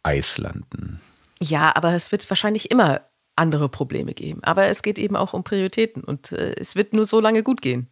Eis 0.02 0.38
landen. 0.38 1.00
Ja, 1.40 1.74
aber 1.74 1.92
es 1.94 2.12
wird 2.12 2.28
wahrscheinlich 2.30 2.70
immer 2.70 3.02
andere 3.36 3.68
Probleme 3.68 4.14
geben. 4.14 4.42
Aber 4.42 4.66
es 4.66 4.82
geht 4.82 4.98
eben 4.98 5.14
auch 5.14 5.34
um 5.34 5.44
Prioritäten 5.44 6.02
und 6.02 6.32
äh, 6.32 6.54
es 6.56 6.74
wird 6.74 6.94
nur 6.94 7.04
so 7.04 7.20
lange 7.20 7.42
gut 7.42 7.60
gehen. 7.60 7.88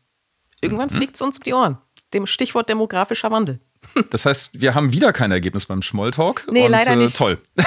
Irgendwann 0.60 0.88
mhm. 0.88 0.94
fliegt 0.94 1.16
es 1.16 1.22
uns 1.22 1.38
um 1.38 1.42
die 1.44 1.52
Ohren 1.52 1.78
dem 2.14 2.26
Stichwort 2.26 2.68
demografischer 2.68 3.30
Wandel. 3.30 3.60
Das 4.10 4.26
heißt, 4.26 4.60
wir 4.60 4.74
haben 4.74 4.92
wieder 4.92 5.12
kein 5.12 5.30
Ergebnis 5.30 5.66
beim 5.66 5.82
Smalltalk. 5.82 6.46
Nee, 6.50 6.64
und, 6.64 6.70
leider 6.70 6.92
äh, 6.92 6.96
nicht. 6.96 7.16
Toll. 7.16 7.38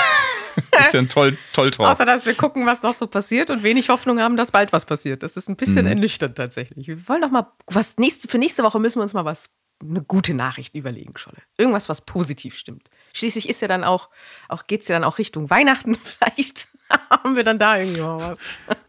ist 0.79 0.93
ja 0.93 0.99
ein 0.99 1.09
toll, 1.09 1.37
toll 1.53 1.71
Talk. 1.71 1.87
Außer, 1.87 2.05
dass 2.05 2.25
wir 2.25 2.33
gucken, 2.33 2.65
was 2.65 2.83
noch 2.83 2.93
so 2.93 3.07
passiert 3.07 3.49
und 3.49 3.63
wenig 3.63 3.89
Hoffnung 3.89 4.19
haben, 4.19 4.37
dass 4.37 4.51
bald 4.51 4.73
was 4.73 4.85
passiert. 4.85 5.23
Das 5.23 5.37
ist 5.37 5.49
ein 5.49 5.55
bisschen 5.55 5.85
mhm. 5.85 5.91
ernüchternd 5.91 6.35
tatsächlich. 6.35 6.87
Wir 6.87 7.07
wollen 7.07 7.21
doch 7.21 7.31
mal, 7.31 7.51
was 7.67 7.97
nächste, 7.97 8.27
für 8.27 8.37
nächste 8.37 8.63
Woche 8.63 8.79
müssen 8.79 8.99
wir 8.99 9.03
uns 9.03 9.13
mal 9.13 9.25
was, 9.25 9.49
eine 9.81 10.01
gute 10.01 10.33
Nachricht 10.33 10.73
überlegen, 10.75 11.17
Scholle. 11.17 11.37
Irgendwas, 11.57 11.87
was 11.87 12.01
positiv 12.01 12.57
stimmt. 12.57 12.89
Schließlich 13.13 13.47
ist 13.47 13.61
ja 13.61 13.67
dann 13.67 13.83
auch, 13.83 14.09
auch 14.49 14.63
geht 14.63 14.81
es 14.81 14.87
ja 14.87 14.95
dann 14.95 15.03
auch 15.03 15.19
Richtung 15.19 15.49
Weihnachten. 15.49 15.95
Vielleicht 16.03 16.67
haben 17.09 17.35
wir 17.35 17.43
dann 17.43 17.59
da 17.59 17.77
irgendwie 17.77 18.01
mal 18.01 18.19
was. 18.19 18.39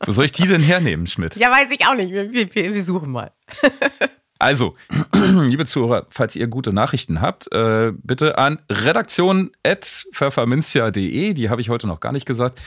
Wo 0.05 0.13
soll 0.13 0.25
ich 0.25 0.33
die 0.33 0.47
denn 0.47 0.63
hernehmen, 0.63 1.07
Schmidt? 1.07 1.37
Ja, 1.37 1.51
weiß 1.51 1.71
ich 1.71 1.87
auch 1.87 1.95
nicht. 1.95 2.11
Wir, 2.11 2.33
wir, 2.33 2.75
wir 2.75 2.83
suchen 2.83 3.11
mal. 3.11 3.33
Also, 4.39 4.77
liebe 5.15 5.67
Zuhörer, 5.67 6.07
falls 6.11 6.37
ihr 6.37 6.47
gute 6.47 6.73
Nachrichten 6.73 7.21
habt, 7.21 7.53
äh, 7.53 7.93
bitte 7.97 8.39
an 8.39 8.61
redaktion.pfefferminzia.de, 8.71 11.35
die 11.35 11.51
habe 11.51 11.61
ich 11.61 11.71
heute 11.71 11.87
noch 11.87 12.01
gar 12.01 12.13
nicht 12.13 12.27
gesagt. 12.27 12.61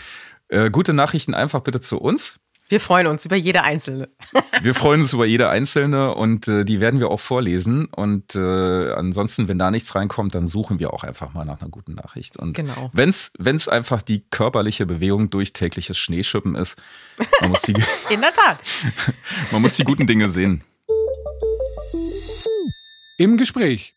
Äh, 0.50 0.70
gute 0.70 0.94
Nachrichten 0.94 1.34
einfach 1.34 1.62
bitte 1.62 1.80
zu 1.80 1.98
uns. 1.98 2.42
Wir 2.72 2.80
freuen 2.80 3.08
uns 3.08 3.25
über 3.25 3.36
jede 3.36 3.63
einzelne. 3.63 4.08
wir 4.62 4.74
freuen 4.74 5.01
uns 5.01 5.12
über 5.12 5.25
jede 5.25 5.50
einzelne 5.50 6.16
und 6.16 6.48
äh, 6.48 6.63
die 6.63 6.80
werden 6.80 7.01
wir 7.01 7.10
auch 7.10 7.20
vorlesen. 7.20 7.88
Und 7.88 8.34
äh, 8.36 8.94
ansonsten, 8.94 9.50
wenn 9.50 9.60
da 9.60 9.72
nichts 9.72 9.94
reinkommt, 9.94 10.36
dann 10.36 10.48
suchen 10.48 10.80
wir 10.80 10.94
auch 10.94 11.04
einfach 11.04 11.34
mal 11.34 11.44
nach 11.44 11.60
einer 11.60 11.70
guten 11.70 11.96
Nachricht. 11.96 12.38
Und 12.38 12.54
genau. 12.54 12.90
wenn 12.94 13.10
es 13.10 13.68
einfach 13.68 14.01
die 14.01 14.24
körperliche 14.30 14.86
Bewegung 14.86 15.30
durch 15.30 15.51
tägliches 15.51 15.98
Schneeschippen 15.98 16.56
ist, 16.56 16.82
man 17.42 17.50
muss 17.50 17.62
die, 17.63 17.74
in 18.10 18.22
der 18.22 18.34
Tat, 18.34 18.60
man 19.51 19.62
muss 19.62 19.75
die 19.75 19.84
guten 19.84 20.08
Dinge 20.08 20.30
sehen. 20.30 20.63
Im 23.22 23.38
Gespräch. 23.38 23.94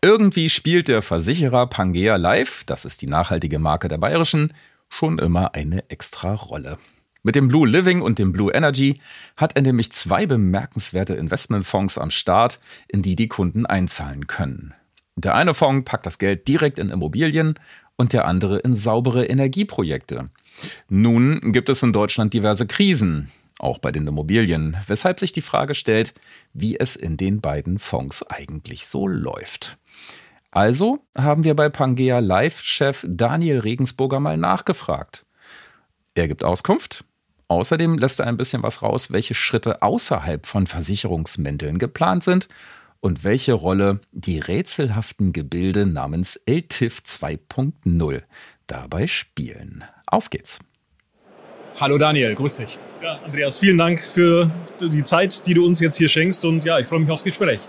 Irgendwie 0.00 0.48
spielt 0.48 0.86
der 0.86 1.02
Versicherer 1.02 1.66
Pangea 1.66 2.14
Live, 2.14 2.62
das 2.62 2.84
ist 2.84 3.02
die 3.02 3.08
nachhaltige 3.08 3.58
Marke 3.58 3.88
der 3.88 3.98
Bayerischen, 3.98 4.52
schon 4.88 5.18
immer 5.18 5.56
eine 5.56 5.90
extra 5.90 6.34
Rolle. 6.34 6.78
Mit 7.24 7.34
dem 7.34 7.48
Blue 7.48 7.66
Living 7.66 8.00
und 8.00 8.20
dem 8.20 8.32
Blue 8.32 8.54
Energy 8.54 9.00
hat 9.36 9.56
er 9.56 9.62
nämlich 9.62 9.90
zwei 9.90 10.26
bemerkenswerte 10.26 11.14
Investmentfonds 11.14 11.98
am 11.98 12.12
Start, 12.12 12.60
in 12.86 13.02
die 13.02 13.16
die 13.16 13.26
Kunden 13.26 13.66
einzahlen 13.66 14.28
können. 14.28 14.72
Der 15.16 15.34
eine 15.34 15.52
Fonds 15.52 15.84
packt 15.84 16.06
das 16.06 16.20
Geld 16.20 16.46
direkt 16.46 16.78
in 16.78 16.90
Immobilien 16.90 17.58
und 17.96 18.12
der 18.12 18.24
andere 18.24 18.60
in 18.60 18.76
saubere 18.76 19.26
Energieprojekte. 19.26 20.30
Nun 20.88 21.50
gibt 21.50 21.70
es 21.70 21.82
in 21.82 21.92
Deutschland 21.92 22.32
diverse 22.32 22.68
Krisen 22.68 23.32
auch 23.58 23.78
bei 23.78 23.92
den 23.92 24.06
Immobilien, 24.06 24.76
weshalb 24.86 25.20
sich 25.20 25.32
die 25.32 25.42
Frage 25.42 25.74
stellt, 25.74 26.14
wie 26.52 26.78
es 26.78 26.96
in 26.96 27.16
den 27.16 27.40
beiden 27.40 27.78
Fonds 27.78 28.22
eigentlich 28.28 28.86
so 28.86 29.06
läuft. 29.06 29.78
Also 30.50 31.04
haben 31.16 31.44
wir 31.44 31.54
bei 31.54 31.68
Pangea 31.68 32.20
Live-Chef 32.20 33.04
Daniel 33.08 33.58
Regensburger 33.58 34.20
mal 34.20 34.36
nachgefragt. 34.36 35.24
Er 36.14 36.28
gibt 36.28 36.44
Auskunft. 36.44 37.04
Außerdem 37.48 37.98
lässt 37.98 38.20
er 38.20 38.26
ein 38.26 38.36
bisschen 38.36 38.62
was 38.62 38.82
raus, 38.82 39.10
welche 39.10 39.34
Schritte 39.34 39.82
außerhalb 39.82 40.46
von 40.46 40.66
Versicherungsmänteln 40.66 41.78
geplant 41.78 42.24
sind 42.24 42.48
und 43.00 43.22
welche 43.22 43.52
Rolle 43.52 44.00
die 44.12 44.38
rätselhaften 44.38 45.32
Gebilde 45.32 45.86
namens 45.86 46.40
LTIF 46.46 47.02
2.0 47.06 48.22
dabei 48.66 49.06
spielen. 49.06 49.84
Auf 50.06 50.30
geht's! 50.30 50.60
Hallo 51.80 51.98
Daniel, 51.98 52.34
grüß 52.34 52.56
dich. 52.58 52.78
Ja, 53.04 53.18
Andreas, 53.22 53.58
vielen 53.58 53.76
Dank 53.76 54.00
für 54.00 54.50
die 54.80 55.04
Zeit, 55.04 55.46
die 55.46 55.52
du 55.52 55.66
uns 55.66 55.78
jetzt 55.78 55.98
hier 55.98 56.08
schenkst 56.08 56.42
und 56.46 56.64
ja, 56.64 56.78
ich 56.78 56.86
freue 56.86 57.00
mich 57.00 57.10
aufs 57.10 57.22
Gespräch. 57.22 57.60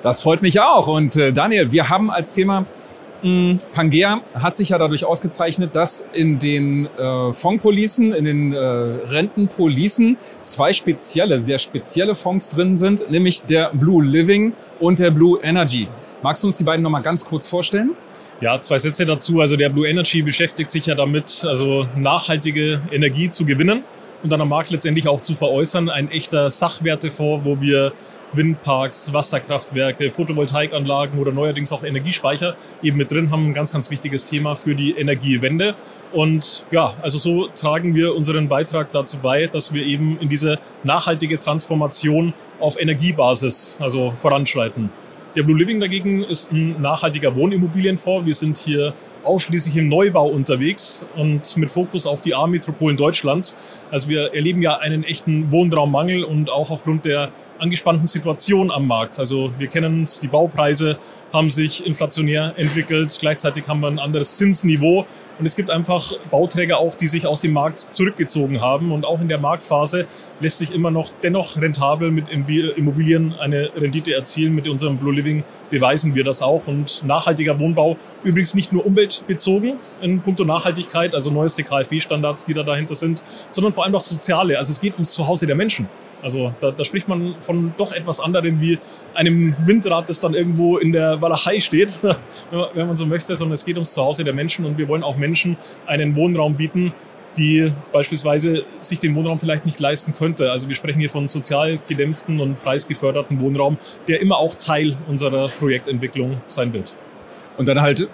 Das 0.00 0.22
freut 0.22 0.42
mich 0.42 0.60
auch 0.60 0.86
und 0.86 1.16
äh, 1.16 1.32
Daniel, 1.32 1.72
wir 1.72 1.88
haben 1.88 2.08
als 2.08 2.34
Thema 2.34 2.64
hm, 3.22 3.58
Pangea 3.72 4.20
hat 4.34 4.54
sich 4.54 4.68
ja 4.68 4.78
dadurch 4.78 5.04
ausgezeichnet, 5.04 5.74
dass 5.74 6.06
in 6.12 6.38
den 6.38 6.86
äh, 6.86 7.32
Fondspolicen, 7.32 8.12
in 8.12 8.24
den 8.26 8.52
äh, 8.52 8.58
Rentenpolicen 8.60 10.16
zwei 10.38 10.72
spezielle, 10.72 11.42
sehr 11.42 11.58
spezielle 11.58 12.14
Fonds 12.14 12.48
drin 12.48 12.76
sind, 12.76 13.10
nämlich 13.10 13.42
der 13.42 13.72
Blue 13.74 14.04
Living 14.04 14.52
und 14.78 15.00
der 15.00 15.10
Blue 15.10 15.40
Energy. 15.42 15.88
Magst 16.22 16.44
du 16.44 16.46
uns 16.46 16.58
die 16.58 16.64
beiden 16.64 16.84
nochmal 16.84 17.02
ganz 17.02 17.24
kurz 17.24 17.48
vorstellen? 17.48 17.96
Ja, 18.40 18.60
zwei 18.60 18.78
Sätze 18.78 19.04
dazu. 19.04 19.40
Also 19.40 19.56
der 19.56 19.68
Blue 19.68 19.88
Energy 19.88 20.22
beschäftigt 20.22 20.70
sich 20.70 20.86
ja 20.86 20.94
damit, 20.94 21.44
also 21.44 21.88
nachhaltige 21.96 22.82
Energie 22.92 23.30
zu 23.30 23.44
gewinnen 23.44 23.82
und 24.22 24.30
dann 24.30 24.40
am 24.40 24.48
Markt 24.48 24.70
letztendlich 24.70 25.08
auch 25.08 25.20
zu 25.20 25.34
veräußern. 25.34 25.88
Ein 25.88 26.10
echter 26.10 26.50
Sachwertefonds, 26.50 27.44
wo 27.44 27.60
wir 27.60 27.92
Windparks, 28.32 29.12
Wasserkraftwerke, 29.12 30.10
Photovoltaikanlagen 30.10 31.18
oder 31.18 31.32
neuerdings 31.32 31.72
auch 31.72 31.82
Energiespeicher 31.82 32.56
eben 32.82 32.98
mit 32.98 33.10
drin 33.10 33.30
haben. 33.30 33.46
Ein 33.46 33.54
ganz, 33.54 33.72
ganz 33.72 33.90
wichtiges 33.90 34.28
Thema 34.28 34.54
für 34.54 34.74
die 34.74 34.92
Energiewende. 34.92 35.74
Und 36.12 36.66
ja, 36.70 36.94
also 37.00 37.18
so 37.18 37.48
tragen 37.48 37.94
wir 37.94 38.14
unseren 38.14 38.48
Beitrag 38.48 38.92
dazu 38.92 39.18
bei, 39.18 39.46
dass 39.46 39.72
wir 39.72 39.84
eben 39.84 40.18
in 40.20 40.28
diese 40.28 40.58
nachhaltige 40.84 41.38
Transformation 41.38 42.34
auf 42.60 42.78
Energiebasis 42.78 43.78
also 43.80 44.12
voranschreiten. 44.16 44.90
Der 45.36 45.42
Blue 45.42 45.58
Living 45.58 45.78
dagegen 45.78 46.24
ist 46.24 46.50
ein 46.50 46.80
nachhaltiger 46.80 47.34
Wohnimmobilienfonds. 47.36 48.26
Wir 48.26 48.34
sind 48.34 48.56
hier 48.56 48.92
ausschließlich 49.28 49.76
im 49.76 49.88
Neubau 49.88 50.26
unterwegs 50.28 51.06
und 51.16 51.56
mit 51.56 51.70
Fokus 51.70 52.06
auf 52.06 52.22
die 52.22 52.34
A-Metropolen 52.34 52.96
Deutschlands. 52.96 53.56
Also 53.90 54.08
wir 54.08 54.34
erleben 54.34 54.62
ja 54.62 54.78
einen 54.78 55.04
echten 55.04 55.52
Wohnraummangel 55.52 56.24
und 56.24 56.50
auch 56.50 56.70
aufgrund 56.70 57.04
der 57.04 57.30
angespannten 57.58 58.06
Situation 58.06 58.70
am 58.70 58.86
Markt. 58.86 59.18
Also 59.18 59.52
wir 59.58 59.68
kennen 59.68 60.04
es, 60.04 60.20
die 60.20 60.28
Baupreise 60.28 60.98
haben 61.32 61.50
sich 61.50 61.84
inflationär 61.84 62.54
entwickelt, 62.56 63.16
gleichzeitig 63.20 63.66
haben 63.68 63.80
wir 63.80 63.88
ein 63.88 63.98
anderes 63.98 64.36
Zinsniveau 64.36 65.06
und 65.38 65.46
es 65.46 65.56
gibt 65.56 65.70
einfach 65.70 66.12
Bauträger 66.30 66.78
auch, 66.78 66.94
die 66.94 67.06
sich 67.06 67.26
aus 67.26 67.42
dem 67.42 67.52
Markt 67.52 67.80
zurückgezogen 67.80 68.60
haben 68.60 68.92
und 68.92 69.04
auch 69.04 69.20
in 69.20 69.28
der 69.28 69.38
Marktphase 69.38 70.06
lässt 70.40 70.58
sich 70.58 70.72
immer 70.72 70.90
noch 70.90 71.10
dennoch 71.22 71.60
rentabel 71.60 72.10
mit 72.10 72.28
Immobilien 72.28 73.34
eine 73.34 73.70
Rendite 73.76 74.14
erzielen. 74.14 74.54
Mit 74.54 74.68
unserem 74.68 74.96
Blue 74.96 75.14
Living 75.14 75.44
beweisen 75.70 76.14
wir 76.14 76.24
das 76.24 76.42
auch 76.42 76.66
und 76.66 77.02
nachhaltiger 77.04 77.58
Wohnbau 77.58 77.96
übrigens 78.24 78.54
nicht 78.54 78.72
nur 78.72 78.84
umweltbezogen 78.86 79.74
in 80.00 80.20
puncto 80.20 80.44
Nachhaltigkeit, 80.44 81.14
also 81.14 81.30
neueste 81.30 81.62
KfW-Standards, 81.62 82.46
die 82.46 82.54
da 82.54 82.62
dahinter 82.62 82.94
sind, 82.94 83.22
sondern 83.50 83.72
vor 83.72 83.84
allem 83.84 83.94
auch 83.94 84.00
soziale. 84.00 84.58
Also 84.58 84.72
es 84.72 84.80
geht 84.80 84.94
ums 84.94 85.12
Zuhause 85.12 85.46
der 85.46 85.56
Menschen. 85.56 85.88
Also 86.20 86.52
da, 86.60 86.72
da, 86.72 86.84
spricht 86.84 87.06
man 87.06 87.36
von 87.40 87.72
doch 87.76 87.92
etwas 87.92 88.18
anderem 88.18 88.60
wie 88.60 88.78
einem 89.14 89.54
Windrad, 89.64 90.08
das 90.08 90.18
dann 90.18 90.34
irgendwo 90.34 90.78
in 90.78 90.92
der 90.92 91.22
Walachei 91.22 91.60
steht, 91.60 91.92
wenn 92.74 92.88
man 92.88 92.96
so 92.96 93.06
möchte, 93.06 93.36
sondern 93.36 93.54
es 93.54 93.64
geht 93.64 93.76
ums 93.76 93.92
Zuhause 93.92 94.24
der 94.24 94.34
Menschen 94.34 94.64
und 94.64 94.78
wir 94.78 94.88
wollen 94.88 95.04
auch 95.04 95.16
Menschen 95.16 95.56
einen 95.86 96.16
Wohnraum 96.16 96.54
bieten, 96.54 96.92
die 97.36 97.72
beispielsweise 97.92 98.64
sich 98.80 98.98
den 98.98 99.14
Wohnraum 99.14 99.38
vielleicht 99.38 99.66
nicht 99.66 99.80
leisten 99.80 100.14
könnte. 100.14 100.50
Also 100.50 100.68
wir 100.68 100.74
sprechen 100.74 100.98
hier 101.00 101.10
von 101.10 101.28
sozial 101.28 101.78
gedämpften 101.86 102.40
und 102.40 102.62
preisgeförderten 102.62 103.40
Wohnraum, 103.40 103.78
der 104.08 104.20
immer 104.20 104.38
auch 104.38 104.54
Teil 104.54 104.96
unserer 105.06 105.48
Projektentwicklung 105.48 106.40
sein 106.48 106.72
wird. 106.72 106.96
Und 107.56 107.68
dann 107.68 107.80
halt 107.80 108.08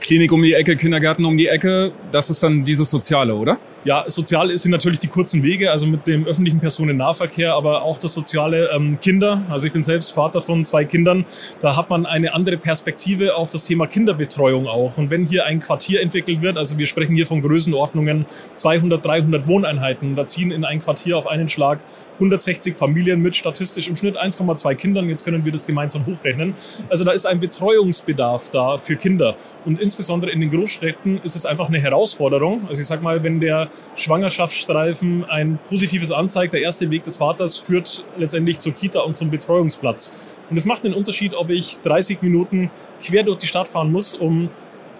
Klinik 0.00 0.32
um 0.32 0.42
die 0.42 0.52
Ecke, 0.52 0.76
Kindergarten 0.76 1.24
um 1.24 1.36
die 1.36 1.46
Ecke, 1.46 1.92
das 2.12 2.30
ist 2.30 2.42
dann 2.42 2.64
dieses 2.64 2.90
Soziale, 2.90 3.34
oder? 3.34 3.58
Ja, 3.88 4.04
sozial 4.06 4.58
sind 4.58 4.72
natürlich 4.72 4.98
die 4.98 5.06
kurzen 5.06 5.42
Wege, 5.42 5.70
also 5.70 5.86
mit 5.86 6.06
dem 6.06 6.26
öffentlichen 6.26 6.60
Personennahverkehr, 6.60 7.54
aber 7.54 7.80
auch 7.84 7.96
das 7.96 8.12
soziale 8.12 8.68
ähm, 8.70 9.00
Kinder. 9.00 9.40
Also 9.48 9.66
ich 9.66 9.72
bin 9.72 9.82
selbst 9.82 10.10
Vater 10.10 10.42
von 10.42 10.62
zwei 10.66 10.84
Kindern. 10.84 11.24
Da 11.62 11.74
hat 11.74 11.88
man 11.88 12.04
eine 12.04 12.34
andere 12.34 12.58
Perspektive 12.58 13.34
auf 13.34 13.48
das 13.48 13.64
Thema 13.64 13.86
Kinderbetreuung 13.86 14.66
auch. 14.66 14.98
Und 14.98 15.08
wenn 15.08 15.24
hier 15.24 15.46
ein 15.46 15.60
Quartier 15.60 16.02
entwickelt 16.02 16.42
wird, 16.42 16.58
also 16.58 16.76
wir 16.76 16.84
sprechen 16.84 17.16
hier 17.16 17.24
von 17.24 17.40
Größenordnungen 17.40 18.26
200, 18.56 19.06
300 19.06 19.46
Wohneinheiten, 19.46 20.16
da 20.16 20.26
ziehen 20.26 20.50
in 20.50 20.66
ein 20.66 20.80
Quartier 20.80 21.16
auf 21.16 21.26
einen 21.26 21.48
Schlag 21.48 21.78
160 22.16 22.76
Familien 22.76 23.22
mit 23.22 23.36
statistisch 23.36 23.88
im 23.88 23.96
Schnitt 23.96 24.20
1,2 24.20 24.74
Kindern. 24.74 25.08
Jetzt 25.08 25.24
können 25.24 25.46
wir 25.46 25.52
das 25.52 25.66
gemeinsam 25.66 26.04
hochrechnen. 26.04 26.54
Also 26.90 27.04
da 27.04 27.12
ist 27.12 27.24
ein 27.24 27.40
Betreuungsbedarf 27.40 28.50
da 28.50 28.76
für 28.76 28.96
Kinder. 28.96 29.36
Und 29.64 29.80
insbesondere 29.80 30.30
in 30.30 30.40
den 30.40 30.50
Großstädten 30.50 31.22
ist 31.22 31.36
es 31.36 31.46
einfach 31.46 31.68
eine 31.68 31.80
Herausforderung. 31.80 32.66
Also 32.68 32.82
ich 32.82 32.86
sag 32.86 33.02
mal, 33.02 33.24
wenn 33.24 33.40
der 33.40 33.70
Schwangerschaftsstreifen 33.96 35.24
ein 35.24 35.58
positives 35.68 36.12
anzeigt. 36.12 36.54
Der 36.54 36.62
erste 36.62 36.90
Weg 36.90 37.04
des 37.04 37.16
Vaters 37.16 37.58
führt 37.58 38.04
letztendlich 38.16 38.58
zur 38.58 38.72
Kita 38.72 39.00
und 39.00 39.16
zum 39.16 39.30
Betreuungsplatz. 39.30 40.12
Und 40.50 40.56
es 40.56 40.64
macht 40.64 40.84
einen 40.84 40.94
Unterschied, 40.94 41.34
ob 41.34 41.50
ich 41.50 41.78
30 41.82 42.22
Minuten 42.22 42.70
quer 43.02 43.24
durch 43.24 43.38
die 43.38 43.46
Stadt 43.46 43.68
fahren 43.68 43.90
muss, 43.90 44.14
um 44.14 44.50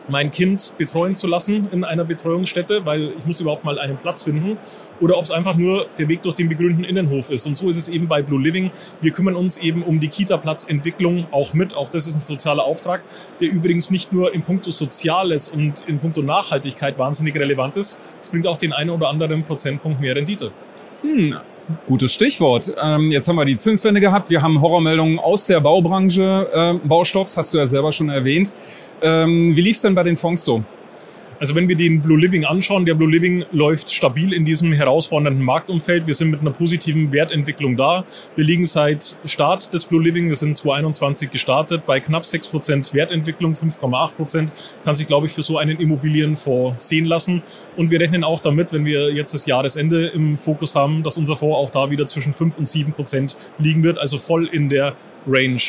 mein 0.09 0.31
Kind 0.31 0.75
betreuen 0.79 1.15
zu 1.15 1.27
lassen 1.27 1.69
in 1.73 1.85
einer 1.85 2.05
Betreuungsstätte, 2.05 2.85
weil 2.85 3.13
ich 3.19 3.27
muss 3.27 3.41
überhaupt 3.41 3.65
mal 3.65 3.79
einen 3.79 3.97
Platz 3.97 4.25
finden, 4.25 4.59
oder 5.01 5.17
ob 5.17 5.25
es 5.25 5.31
einfach 5.31 5.57
nur 5.57 5.87
der 5.99 6.09
Weg 6.09 6.23
durch 6.23 6.35
den 6.35 6.49
begrünten 6.49 6.85
Innenhof 6.85 7.31
ist. 7.31 7.47
Und 7.47 7.55
so 7.55 7.69
ist 7.69 7.77
es 7.77 7.89
eben 7.89 8.09
bei 8.09 8.23
Blue 8.23 8.41
Living. 8.41 8.71
Wir 9.01 9.13
kümmern 9.13 9.37
uns 9.37 9.57
eben 9.59 9.83
um 9.83 10.01
die 10.01 10.09
Kita-Platzentwicklung 10.09 11.29
auch 11.31 11.55
mit. 11.55 11.75
Auch 11.75 11.89
das 11.89 12.07
ist 12.07 12.17
ein 12.17 12.21
sozialer 12.21 12.65
Auftrag, 12.65 13.03
der 13.41 13.51
übrigens 13.51 13.91
nicht 13.91 14.13
nur 14.13 14.35
in 14.35 14.43
puncto 14.43 14.71
Soziales 14.71 15.49
und 15.49 15.89
in 15.89 15.99
puncto 15.99 16.23
Nachhaltigkeit 16.23 16.99
wahnsinnig 16.99 17.37
relevant 17.37 17.77
ist. 17.77 17.99
Es 18.21 18.31
bringt 18.31 18.47
auch 18.47 18.59
den 18.59 18.73
einen 18.73 18.91
oder 18.91 19.09
anderen 19.09 19.45
Prozentpunkt 19.45 20.01
mehr 20.01 20.17
Rendite. 20.17 20.53
Hm, 21.03 21.37
Gutes 21.87 22.13
Stichwort. 22.13 22.73
Ähm, 22.83 23.11
jetzt 23.11 23.29
haben 23.29 23.37
wir 23.37 23.45
die 23.45 23.57
Zinswende 23.57 24.01
gehabt. 24.01 24.31
Wir 24.31 24.41
haben 24.41 24.61
Horrormeldungen 24.61 25.19
aus 25.19 25.47
der 25.47 25.61
Baubranche. 25.61 26.49
Äh, 26.53 26.87
Baustopps 26.87 27.37
hast 27.37 27.53
du 27.53 27.59
ja 27.59 27.67
selber 27.67 27.93
schon 27.93 28.09
erwähnt. 28.09 28.53
Ähm, 29.03 29.55
wie 29.55 29.61
lief 29.61 29.77
es 29.77 29.83
denn 29.83 29.95
bei 29.95 30.03
den 30.03 30.17
Fonds 30.17 30.45
so? 30.45 30.63
Also 31.41 31.55
wenn 31.55 31.69
wir 31.69 31.77
den 31.77 32.01
Blue 32.01 32.19
Living 32.19 32.45
anschauen, 32.45 32.85
der 32.85 32.95
Blue 32.95 33.11
Living 33.11 33.45
läuft 33.53 33.93
stabil 33.93 34.33
in 34.33 34.45
diesem 34.45 34.73
herausfordernden 34.73 35.45
Marktumfeld. 35.45 36.07
Wir 36.07 36.15
sind 36.15 36.31
mit 36.31 36.41
einer 36.41 36.51
positiven 36.51 37.13
Wertentwicklung 37.13 37.77
da. 37.77 38.05
Wir 38.35 38.45
liegen 38.45 38.67
seit 38.67 39.17
Start 39.25 39.73
des 39.73 39.85
Blue 39.85 40.03
Living, 40.03 40.27
wir 40.27 40.35
sind 40.35 40.57
2021 40.57 41.31
gestartet, 41.31 41.87
bei 41.87 42.01
knapp 42.01 42.25
6% 42.25 42.93
Wertentwicklung, 42.93 43.53
5,8%. 43.53 44.53
Kann 44.85 44.95
sich, 44.97 45.07
glaube 45.07 45.27
ich, 45.27 45.33
für 45.33 45.43
so 45.43 45.59
einen 45.59 45.79
Immobilienfonds 45.79 46.89
sehen 46.89 47.05
lassen. 47.05 47.43
Und 47.77 47.93
wir 47.93 48.01
rechnen 48.01 48.25
auch 48.25 48.41
damit, 48.41 48.73
wenn 48.73 48.85
wir 48.85 49.13
jetzt 49.13 49.33
das 49.33 49.47
Jahresende 49.47 50.09
im 50.09 50.37
Fokus 50.37 50.75
haben, 50.75 51.05
dass 51.05 51.19
unser 51.19 51.37
Fonds 51.37 51.57
auch 51.57 51.71
da 51.71 51.91
wieder 51.91 52.07
zwischen 52.07 52.33
5 52.33 52.59
und 52.59 52.67
7% 52.67 53.37
liegen 53.59 53.85
wird, 53.85 53.99
also 53.99 54.19
voll 54.19 54.47
in 54.47 54.69
der 54.69 54.97
Range. 55.27 55.61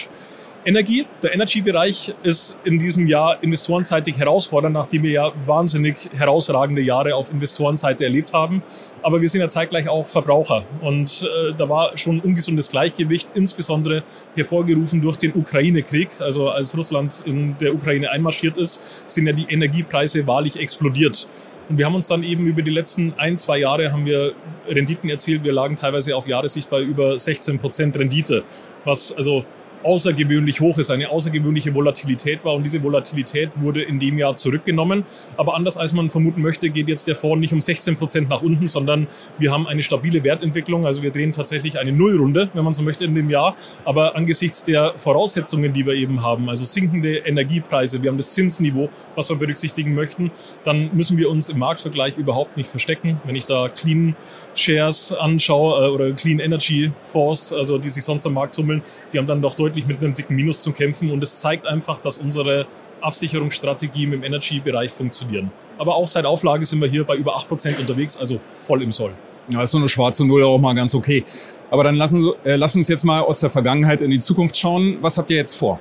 Energie. 0.65 1.05
Der 1.23 1.33
Energy-Bereich 1.33 2.13
ist 2.21 2.57
in 2.65 2.79
diesem 2.79 3.07
Jahr 3.07 3.41
investorenseitig 3.41 4.17
herausfordernd, 4.17 4.73
nachdem 4.73 5.03
wir 5.03 5.11
ja 5.11 5.31
wahnsinnig 5.45 6.09
herausragende 6.13 6.81
Jahre 6.81 7.15
auf 7.15 7.31
Investorenseite 7.31 8.03
erlebt 8.03 8.33
haben. 8.33 8.61
Aber 9.01 9.21
wir 9.21 9.29
sind 9.29 9.41
ja 9.41 9.47
zeitgleich 9.47 9.87
auch 9.87 10.03
Verbraucher. 10.03 10.65
Und 10.81 11.23
äh, 11.23 11.53
da 11.55 11.69
war 11.69 11.97
schon 11.97 12.19
ungesundes 12.19 12.67
Gleichgewicht, 12.67 13.31
insbesondere 13.35 14.03
hervorgerufen 14.35 15.01
durch 15.01 15.15
den 15.15 15.33
Ukraine-Krieg. 15.33 16.09
Also 16.19 16.49
als 16.49 16.77
Russland 16.77 17.23
in 17.25 17.57
der 17.57 17.73
Ukraine 17.73 18.11
einmarschiert 18.11 18.57
ist, 18.57 19.09
sind 19.09 19.27
ja 19.27 19.33
die 19.33 19.45
Energiepreise 19.49 20.27
wahrlich 20.27 20.59
explodiert. 20.59 21.27
Und 21.69 21.77
wir 21.77 21.85
haben 21.85 21.95
uns 21.95 22.07
dann 22.07 22.23
eben 22.23 22.47
über 22.47 22.63
die 22.63 22.71
letzten 22.71 23.13
ein, 23.17 23.37
zwei 23.37 23.59
Jahre 23.59 23.91
haben 23.91 24.05
wir 24.05 24.33
Renditen 24.67 25.09
erzielt. 25.09 25.43
Wir 25.43 25.53
lagen 25.53 25.75
teilweise 25.75 26.15
auf 26.15 26.27
Jahressicht 26.27 26.69
bei 26.69 26.81
über 26.81 27.17
16 27.17 27.59
Prozent 27.59 27.95
Rendite, 27.95 28.43
was 28.83 29.11
also 29.11 29.45
außergewöhnlich 29.83 30.59
hoch 30.59 30.77
ist, 30.77 30.91
eine 30.91 31.09
außergewöhnliche 31.09 31.73
Volatilität 31.73 32.43
war 32.45 32.53
und 32.55 32.63
diese 32.63 32.81
Volatilität 32.83 33.59
wurde 33.61 33.81
in 33.81 33.99
dem 33.99 34.17
Jahr 34.17 34.35
zurückgenommen. 34.35 35.05
Aber 35.37 35.55
anders 35.55 35.77
als 35.77 35.93
man 35.93 36.09
vermuten 36.09 36.41
möchte, 36.41 36.69
geht 36.69 36.87
jetzt 36.87 37.07
der 37.07 37.15
Fonds 37.15 37.39
nicht 37.39 37.53
um 37.53 37.61
16 37.61 37.95
Prozent 37.95 38.29
nach 38.29 38.41
unten, 38.41 38.67
sondern 38.67 39.07
wir 39.37 39.51
haben 39.51 39.67
eine 39.67 39.81
stabile 39.83 40.23
Wertentwicklung. 40.23 40.85
Also 40.85 41.01
wir 41.01 41.11
drehen 41.11 41.33
tatsächlich 41.33 41.79
eine 41.79 41.91
Nullrunde, 41.91 42.49
wenn 42.53 42.63
man 42.63 42.73
so 42.73 42.83
möchte, 42.83 43.05
in 43.05 43.15
dem 43.15 43.29
Jahr. 43.29 43.55
Aber 43.85 44.15
angesichts 44.15 44.65
der 44.65 44.93
Voraussetzungen, 44.97 45.73
die 45.73 45.85
wir 45.85 45.93
eben 45.93 46.21
haben, 46.23 46.49
also 46.49 46.65
sinkende 46.65 47.17
Energiepreise, 47.17 48.01
wir 48.03 48.09
haben 48.09 48.17
das 48.17 48.33
Zinsniveau, 48.33 48.89
was 49.15 49.29
wir 49.29 49.37
berücksichtigen 49.37 49.93
möchten, 49.93 50.31
dann 50.63 50.89
müssen 50.93 51.17
wir 51.17 51.29
uns 51.29 51.49
im 51.49 51.59
Marktvergleich 51.59 52.17
überhaupt 52.17 52.57
nicht 52.57 52.69
verstecken. 52.69 53.21
Wenn 53.25 53.35
ich 53.35 53.45
da 53.45 53.69
Clean 53.69 54.15
Shares 54.55 55.13
anschaue 55.13 55.85
äh, 55.85 55.89
oder 55.89 56.11
Clean 56.11 56.39
Energy 56.39 56.91
Fonds, 57.03 57.53
also 57.53 57.77
die 57.77 57.89
sich 57.89 58.03
sonst 58.03 58.25
am 58.25 58.33
Markt 58.33 58.55
tummeln, 58.55 58.81
die 59.11 59.17
haben 59.17 59.27
dann 59.27 59.41
doch 59.41 59.55
deutlich 59.55 59.68
deutlich 59.69 59.85
mit 59.85 60.01
einem 60.01 60.13
dicken 60.13 60.35
Minus 60.35 60.61
zu 60.61 60.71
kämpfen. 60.71 61.11
Und 61.11 61.21
es 61.23 61.39
zeigt 61.39 61.65
einfach, 61.65 61.99
dass 61.99 62.17
unsere 62.17 62.65
Absicherungsstrategien 63.01 64.13
im 64.13 64.23
Energy-Bereich 64.23 64.91
funktionieren. 64.91 65.51
Aber 65.77 65.95
auch 65.95 66.07
seit 66.07 66.25
Auflage 66.25 66.65
sind 66.65 66.81
wir 66.81 66.89
hier 66.89 67.03
bei 67.05 67.15
über 67.15 67.37
8% 67.37 67.79
unterwegs, 67.79 68.17
also 68.17 68.39
voll 68.57 68.83
im 68.83 68.91
Soll. 68.91 69.13
Ja, 69.49 69.63
ist 69.63 69.71
so 69.71 69.77
eine 69.77 69.87
schwarze 69.87 70.25
Null 70.25 70.43
auch 70.43 70.59
mal 70.59 70.73
ganz 70.73 70.93
okay. 70.93 71.23
Aber 71.71 71.83
dann 71.83 71.95
lassen, 71.95 72.31
äh, 72.43 72.55
lass 72.55 72.75
uns 72.75 72.87
jetzt 72.87 73.03
mal 73.03 73.21
aus 73.21 73.39
der 73.39 73.49
Vergangenheit 73.49 74.01
in 74.01 74.11
die 74.11 74.19
Zukunft 74.19 74.57
schauen. 74.57 74.97
Was 75.01 75.17
habt 75.17 75.31
ihr 75.31 75.37
jetzt 75.37 75.55
vor? 75.55 75.79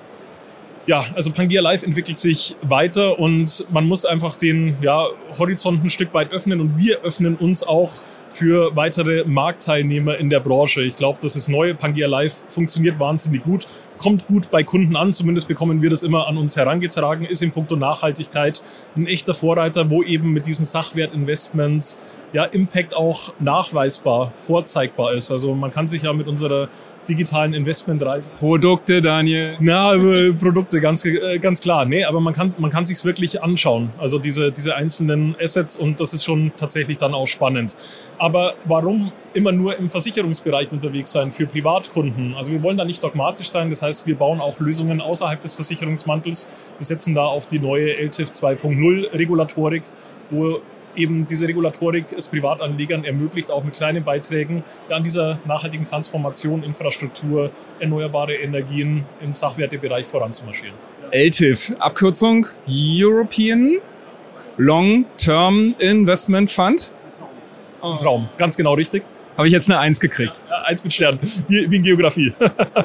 Ja, 0.88 1.04
also 1.14 1.30
Pangea 1.30 1.60
Live 1.60 1.82
entwickelt 1.82 2.16
sich 2.16 2.56
weiter 2.62 3.18
und 3.18 3.66
man 3.70 3.86
muss 3.86 4.06
einfach 4.06 4.34
den 4.36 4.78
ja, 4.80 5.06
Horizont 5.38 5.84
ein 5.84 5.90
Stück 5.90 6.14
weit 6.14 6.32
öffnen 6.32 6.62
und 6.62 6.78
wir 6.78 7.02
öffnen 7.02 7.36
uns 7.36 7.62
auch 7.62 7.92
für 8.30 8.74
weitere 8.74 9.24
Marktteilnehmer 9.26 10.16
in 10.16 10.30
der 10.30 10.40
Branche. 10.40 10.80
Ich 10.80 10.96
glaube, 10.96 11.18
das 11.20 11.36
ist 11.36 11.48
neu. 11.48 11.74
Pangea 11.74 12.08
Live 12.08 12.42
funktioniert 12.48 12.98
wahnsinnig 12.98 13.44
gut, 13.44 13.66
kommt 13.98 14.26
gut 14.28 14.50
bei 14.50 14.62
Kunden 14.62 14.96
an, 14.96 15.12
zumindest 15.12 15.46
bekommen 15.46 15.82
wir 15.82 15.90
das 15.90 16.02
immer 16.02 16.26
an 16.26 16.38
uns 16.38 16.56
herangetragen, 16.56 17.26
ist 17.26 17.42
in 17.42 17.52
puncto 17.52 17.76
Nachhaltigkeit 17.76 18.62
ein 18.96 19.06
echter 19.06 19.34
Vorreiter, 19.34 19.90
wo 19.90 20.02
eben 20.02 20.32
mit 20.32 20.46
diesen 20.46 20.64
Sachwertinvestments 20.64 21.98
ja 22.32 22.44
Impact 22.44 22.96
auch 22.96 23.34
nachweisbar, 23.40 24.32
vorzeigbar 24.36 25.12
ist. 25.12 25.30
Also 25.30 25.54
man 25.54 25.70
kann 25.70 25.86
sich 25.86 26.02
ja 26.02 26.14
mit 26.14 26.28
unserer 26.28 26.68
digitalen 27.08 27.54
Investmentreise. 27.54 28.30
Produkte, 28.38 29.02
Daniel. 29.02 29.56
Na, 29.60 29.92
Produkte, 30.38 30.80
ganz, 30.80 31.04
äh, 31.04 31.38
ganz 31.38 31.60
klar. 31.60 31.84
Nee, 31.84 32.04
aber 32.04 32.20
man 32.20 32.34
kann, 32.34 32.54
man 32.58 32.70
kann 32.70 32.86
sich 32.86 33.04
wirklich 33.04 33.42
anschauen. 33.42 33.90
Also 33.98 34.18
diese, 34.18 34.52
diese 34.52 34.74
einzelnen 34.74 35.36
Assets 35.40 35.76
und 35.76 36.00
das 36.00 36.14
ist 36.14 36.24
schon 36.24 36.52
tatsächlich 36.56 36.98
dann 36.98 37.14
auch 37.14 37.26
spannend. 37.26 37.76
Aber 38.18 38.54
warum 38.64 39.12
immer 39.34 39.52
nur 39.52 39.76
im 39.76 39.88
Versicherungsbereich 39.88 40.72
unterwegs 40.72 41.12
sein 41.12 41.30
für 41.30 41.46
Privatkunden? 41.46 42.34
Also 42.34 42.52
wir 42.52 42.62
wollen 42.62 42.76
da 42.76 42.84
nicht 42.84 43.02
dogmatisch 43.02 43.48
sein. 43.48 43.70
Das 43.70 43.82
heißt, 43.82 44.06
wir 44.06 44.16
bauen 44.16 44.40
auch 44.40 44.58
Lösungen 44.60 45.00
außerhalb 45.00 45.40
des 45.40 45.54
Versicherungsmantels. 45.54 46.48
Wir 46.78 46.84
setzen 46.84 47.14
da 47.14 47.24
auf 47.24 47.46
die 47.46 47.58
neue 47.58 47.94
LTIF 47.98 48.30
2.0 48.30 49.12
Regulatorik, 49.12 49.82
wo 50.30 50.60
eben 50.98 51.26
diese 51.26 51.48
Regulatorik 51.48 52.06
es 52.16 52.28
Privatanlegern 52.28 53.04
ermöglicht, 53.04 53.50
auch 53.50 53.64
mit 53.64 53.74
kleinen 53.74 54.04
Beiträgen 54.04 54.64
an 54.90 55.02
dieser 55.02 55.38
nachhaltigen 55.46 55.86
Transformation, 55.86 56.62
Infrastruktur, 56.62 57.50
erneuerbare 57.80 58.34
Energien 58.34 59.04
im 59.20 59.34
Sachwertebereich 59.34 60.06
voranzumarschieren. 60.06 60.74
LTIF, 61.12 61.74
Abkürzung 61.78 62.46
European 62.66 63.78
Long 64.56 65.06
Term 65.16 65.74
Investment 65.78 66.50
Fund. 66.50 66.90
Ein 67.80 67.96
Traum, 67.96 68.28
ganz 68.36 68.56
genau 68.56 68.74
richtig. 68.74 69.02
Habe 69.38 69.46
ich 69.46 69.52
jetzt 69.52 69.70
eine 69.70 69.78
Eins 69.78 70.00
gekriegt? 70.00 70.40
Ja, 70.50 70.62
Eins 70.62 70.82
mit 70.82 70.92
Stern, 70.92 71.20
wie, 71.46 71.70
wie 71.70 71.76
in 71.76 71.84
Geografie. 71.84 72.32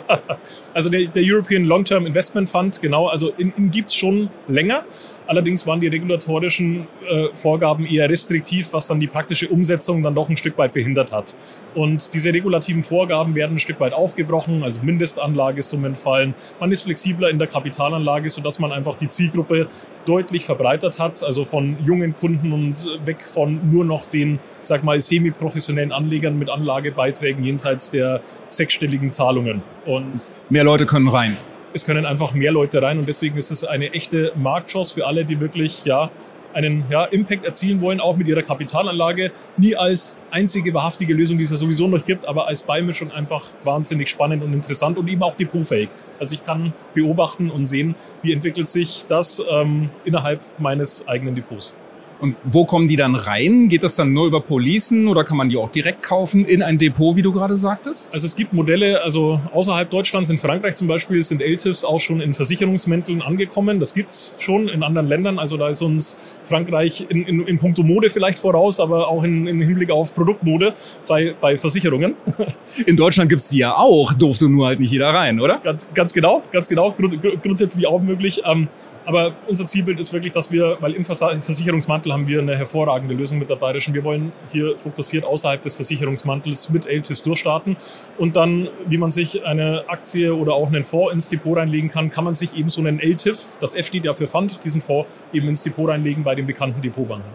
also 0.76 0.88
der, 0.92 1.08
der 1.08 1.24
European 1.26 1.64
Long-Term 1.64 2.06
Investment 2.06 2.48
Fund, 2.48 2.80
genau, 2.80 3.08
also 3.08 3.34
in, 3.40 3.52
in 3.58 3.72
gibt 3.72 3.90
es 3.90 3.96
schon 3.96 4.30
länger. 4.48 4.84
Allerdings 5.28 5.66
waren 5.66 5.80
die 5.80 5.88
regulatorischen 5.88 6.88
äh, 7.08 7.28
Vorgaben 7.34 7.86
eher 7.86 8.10
restriktiv, 8.10 8.74
was 8.74 8.88
dann 8.88 9.00
die 9.00 9.08
praktische 9.08 9.48
Umsetzung 9.48 10.04
dann 10.04 10.16
doch 10.16 10.30
ein 10.30 10.38
Stück 10.38 10.58
weit 10.58 10.74
behindert 10.74 11.12
hat. 11.12 11.36
Und 11.76 12.14
diese 12.14 12.34
regulativen 12.34 12.82
Vorgaben 12.82 13.36
werden 13.36 13.56
ein 13.56 13.60
Stück 13.60 13.80
weit 13.80 13.94
aufgebrochen, 13.94 14.64
also 14.64 14.82
Mindestanlagesummen 14.84 15.96
fallen. 15.96 16.34
Man 16.60 16.72
ist 16.72 16.84
flexibler 16.84 17.30
in 17.30 17.40
der 17.40 17.48
Kapitalanlage, 17.48 18.30
sodass 18.30 18.60
man 18.60 18.72
einfach 18.72 18.96
die 18.96 19.08
Zielgruppe 19.08 19.68
deutlich 20.06 20.46
verbreitert 20.46 21.00
hat, 21.00 21.24
also 21.24 21.46
von 21.46 21.78
jungen 21.86 22.16
Kunden 22.16 22.52
und 22.52 22.88
weg 23.06 23.22
von 23.22 23.72
nur 23.72 23.86
noch 23.86 24.06
den, 24.06 24.40
sag 24.62 24.84
mal, 24.84 25.00
semi-professionellen 25.02 25.92
Anlegern 25.92 26.38
mit 26.38 26.50
Anlagebeiträgen 26.50 27.44
jenseits 27.44 27.90
der 27.90 28.22
sechsstelligen 28.50 29.12
Zahlungen. 29.12 29.62
Und 29.86 30.22
mehr 30.50 30.64
Leute 30.64 30.86
können 30.86 31.08
rein 31.08 31.38
es 31.74 31.86
können 31.86 32.06
einfach 32.06 32.34
mehr 32.34 32.52
Leute 32.52 32.82
rein 32.82 33.00
und 33.00 33.08
deswegen 33.08 33.38
ist 33.38 33.52
es 33.52 33.64
eine 33.64 33.94
echte 33.94 34.32
Marktchance 34.36 34.94
für 34.94 35.08
alle, 35.08 35.26
die 35.26 35.40
wirklich 35.40 35.86
ja 35.86 36.12
einen 36.54 36.86
ja, 36.90 37.06
Impact 37.06 37.44
erzielen 37.44 37.82
wollen, 37.82 38.00
auch 38.00 38.16
mit 38.16 38.28
ihrer 38.28 38.44
Kapitalanlage. 38.44 39.32
Nie 39.58 39.76
als 39.76 40.16
einzige 40.32 40.74
wahrhaftige 40.74 41.14
Lösung, 41.14 41.38
die 41.38 41.44
es 41.44 41.50
ja 41.50 41.56
sowieso 41.56 41.88
noch 41.88 42.06
gibt, 42.06 42.28
aber 42.28 42.48
als 42.48 42.64
Beimischung 42.64 43.12
einfach 43.12 43.44
wahnsinnig 43.64 44.10
spannend 44.10 44.44
und 44.44 44.54
interessant 44.54 44.98
und 44.98 45.08
eben 45.10 45.24
auch 45.24 45.36
depotfähig. 45.36 45.90
Also 46.20 46.36
ich 46.36 46.46
kann 46.46 46.74
beobachten 46.94 47.50
und 47.50 47.66
sehen, 47.66 47.96
wie 48.22 48.34
entwickelt 48.34 48.70
sich 48.70 49.06
das 49.08 49.44
ähm, 49.50 49.90
innerhalb 50.06 50.42
meines 50.60 51.08
eigenen 51.08 51.36
Depots. 51.36 51.74
Und 52.20 52.36
wo 52.44 52.66
kommen 52.66 52.88
die 52.88 52.96
dann 52.96 53.16
rein? 53.16 53.68
Geht 53.68 53.84
das 53.84 53.96
dann 53.96 54.14
nur 54.14 54.28
über 54.28 54.42
Policen 54.42 55.08
oder 55.08 55.24
kann 55.24 55.38
man 55.38 55.50
die 55.50 55.58
auch 55.58 55.70
direkt 55.70 56.04
kaufen 56.04 56.46
in 56.46 56.64
ein 56.64 56.78
Depot, 56.78 57.16
wie 57.16 57.22
du 57.22 57.32
gerade 57.32 57.58
sagtest? 57.58 58.14
Also 58.14 58.28
es 58.28 58.36
gibt 58.36 58.54
Modelle, 58.54 59.02
also 59.02 59.40
außerhalb 59.54 59.90
Deutschlands, 59.90 60.30
in 60.30 60.38
Frankreich 60.38 60.76
zum 60.76 60.88
Beispiel, 60.88 61.24
sind 61.24 61.42
LTIFs 61.42 61.84
auch 61.84 62.00
schon 62.00 62.22
in 62.22 62.34
Versicherungsmänteln 62.34 63.22
angekommen. 63.22 63.80
Das 63.80 63.94
gibt's 63.94 64.36
schon 64.40 64.70
in 64.70 64.84
anderen 64.84 65.08
Ländern. 65.08 65.40
Also 65.40 65.58
da 65.58 65.70
ist 65.70 65.82
uns 65.82 66.18
Frankreich 66.44 67.06
in, 67.10 67.26
in, 67.26 67.46
in 67.46 67.60
puncto 67.60 67.84
Mode 67.84 68.10
vielleicht 68.10 68.40
voraus, 68.40 68.80
aber 68.80 69.08
auch 69.08 69.24
in, 69.24 69.48
in 69.48 69.62
Hinblick 69.62 69.92
auf 69.92 70.14
Produktmode 70.14 70.74
bei, 71.08 71.36
bei 71.40 71.58
Versicherungen. 71.58 72.16
In 72.86 72.98
Deutschland 72.98 73.30
gibt's 73.30 73.50
die 73.50 73.60
ja 73.60 73.76
auch, 73.76 74.14
durfte 74.14 74.50
nur 74.50 74.68
halt 74.68 74.80
nicht 74.80 74.92
jeder 74.92 75.10
rein, 75.14 75.40
oder? 75.40 75.60
Ganz, 75.60 75.88
ganz 75.94 76.14
genau, 76.14 76.44
ganz 76.52 76.68
genau. 76.68 76.96
Grundsätzlich 77.42 77.88
auch 77.88 78.02
möglich. 78.02 78.42
Ähm, 78.46 78.68
aber 79.06 79.34
unser 79.48 79.66
Zielbild 79.66 80.00
ist 80.00 80.14
wirklich, 80.14 80.32
dass 80.32 80.52
wir, 80.52 80.78
weil 80.80 80.94
im 80.94 81.04
Versicherungsmantel 81.04 82.14
haben 82.14 82.28
wir 82.28 82.40
eine 82.40 82.58
hervorragende 82.58 83.14
Lösung 83.14 83.40
mit 83.40 83.50
der 83.50 83.56
Bayerischen. 83.56 83.94
Wir 83.94 84.04
wollen 84.04 84.32
hier 84.52 84.78
fokussiert 84.78 85.26
außerhalb 85.26 85.62
des 85.62 85.76
Versicherungsmantels 85.76 86.70
mit 86.70 86.86
LTIFs 86.86 87.24
durchstarten. 87.24 87.76
Und 88.18 88.36
dann, 88.36 88.70
wie 88.88 88.98
man 88.98 89.12
sich 89.12 89.46
eine 89.46 89.84
Aktie 89.88 90.34
oder 90.34 90.54
auch 90.54 90.68
einen 90.68 90.84
Fonds 90.84 91.14
ins 91.14 91.30
Depot 91.30 91.58
reinlegen 91.58 91.90
kann, 91.90 92.10
kann 92.10 92.24
man 92.24 92.36
sich 92.36 92.56
eben 92.56 92.70
so 92.70 92.82
einen 92.82 93.00
LTIF, 93.00 93.58
das 93.60 93.76
F 93.76 93.88
steht 93.88 94.06
ja 94.06 94.14
für 94.14 94.28
Fund, 94.28 94.64
diesen 94.64 94.82
Fonds 94.82 95.10
eben 95.34 95.48
ins 95.48 95.64
Depot 95.64 95.90
reinlegen 95.90 96.24
bei 96.24 96.36
den 96.36 96.46
bekannten 96.46 96.82
Depotbanken. 96.82 97.30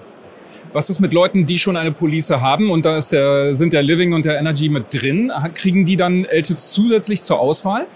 Was 0.72 0.90
ist 0.90 0.98
mit 1.00 1.12
Leuten, 1.12 1.46
die 1.46 1.58
schon 1.58 1.76
eine 1.76 1.92
Police 1.92 2.30
haben 2.30 2.70
und 2.70 2.84
da 2.84 2.96
ist 2.96 3.12
der, 3.12 3.54
sind 3.54 3.72
der 3.72 3.82
Living 3.82 4.12
und 4.12 4.24
der 4.24 4.38
Energy 4.38 4.68
mit 4.68 4.92
drin? 4.92 5.30
Kriegen 5.54 5.84
die 5.84 5.96
dann 5.96 6.24
LTIFs 6.24 6.72
zusätzlich 6.72 7.22
zur 7.22 7.38
Auswahl? 7.38 7.86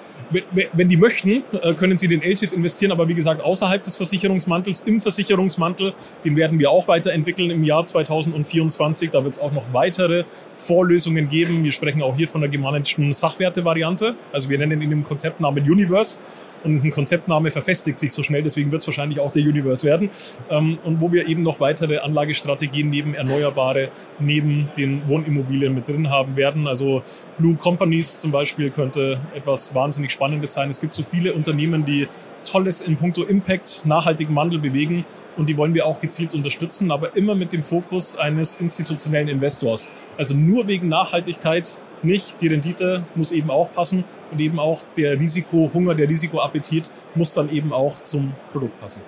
Wenn 0.73 0.89
die 0.89 0.97
möchten, 0.97 1.43
äh, 1.53 1.75
können 1.75 1.99
sie 1.99 2.09
den 2.09 2.23
LTIF 2.23 2.53
investieren, 2.53 2.93
aber 2.93 3.09
wie 3.09 3.15
gesagt, 3.15 3.43
außerhalb 3.43 3.83
des 3.83 3.97
Versicherungsmantels, 3.97 4.81
im 4.83 5.01
Versicherungsmantel, 5.01 5.95
den 6.25 6.37
werden 6.37 6.59
wir 6.59 6.71
auch 6.71 6.89
weiterentwickeln 6.89 7.51
im 7.51 7.65
Jahr 7.65 7.85
2024. 7.85 9.11
Da 9.11 9.23
wird 9.23 9.35
es 9.35 9.41
auch 9.41 9.53
noch 9.53 9.73
weitere 9.73 10.25
Vorlösungen 10.57 11.29
geben. 11.29 11.65
Wir 11.65 11.73
sprechen 11.73 12.03
auch 12.03 12.17
hier 12.17 12.29
von 12.29 12.41
der 12.41 12.51
gemanagten 12.51 13.13
Sachwerte-Variante. 13.13 14.15
Also 14.33 14.49
wir 14.49 14.59
nennen 14.59 14.81
ihn 14.83 14.93
im 14.93 15.05
Konzeptnamen 15.05 15.63
Universe 15.63 16.19
und 16.65 16.85
ein 16.85 16.91
Konzeptname 16.91 17.51
verfestigt 17.51 17.99
sich 17.99 18.13
so 18.13 18.23
schnell, 18.23 18.43
deswegen 18.43 18.71
wird 18.71 18.83
es 18.83 18.89
wahrscheinlich 18.89 19.21
auch 19.21 19.33
der 19.33 19.43
Universe 19.43 19.87
werden. 19.87 20.11
Ähm, 20.51 20.79
und 20.85 21.01
wo 21.01 21.13
wir 21.13 21.29
eben 21.29 21.43
noch 21.43 21.61
weitere 21.61 21.99
Anlagestrategien 21.99 22.91
neben 22.91 23.15
Erneuerbare, 23.15 23.91
neben 24.19 24.71
den 24.77 25.07
Wohnimmobilien 25.09 25.75
mit 25.75 25.89
drin 25.89 26.11
haben 26.11 26.37
werden. 26.37 26.67
Also 26.67 27.03
Blue 27.39 27.57
Companies 27.57 28.19
zum 28.19 28.33
Beispiel 28.33 28.71
könnte 28.71 29.21
etwas 29.35 29.75
wahnsinnig 29.75 30.13
Spannendes 30.13 30.53
sein. 30.53 30.69
Es 30.69 30.81
gibt 30.81 30.93
so 30.93 31.03
viele 31.03 31.33
Unternehmen, 31.35 31.85
die 31.85 32.09
Tolles 32.45 32.81
in 32.81 32.97
puncto 32.97 33.23
Impact, 33.23 33.87
nachhaltigen 33.87 34.35
Wandel 34.35 34.59
bewegen 34.59 35.05
und 35.37 35.49
die 35.49 35.57
wollen 35.57 35.75
wir 35.75 35.87
auch 35.87 36.01
gezielt 36.01 36.35
unterstützen, 36.35 36.91
aber 36.91 37.17
immer 37.17 37.35
mit 37.35 37.53
dem 37.53 37.63
Fokus 37.63 38.17
eines 38.17 38.57
institutionellen 38.57 39.29
Investors. 39.29 39.91
Also 40.19 40.37
nur 40.37 40.67
wegen 40.67 40.89
Nachhaltigkeit 40.89 41.79
nicht. 42.05 42.41
Die 42.41 42.49
Rendite 42.49 43.05
muss 43.15 43.33
eben 43.33 43.51
auch 43.51 43.73
passen 43.73 44.05
und 44.31 44.41
eben 44.41 44.59
auch 44.59 44.83
der 44.97 45.19
Risikohunger, 45.19 45.95
der 45.95 46.09
Risikoappetit 46.09 46.91
muss 47.15 47.35
dann 47.35 47.51
eben 47.51 47.73
auch 47.73 48.03
zum 48.05 48.33
Produkt 48.53 48.81
passen. 48.81 49.03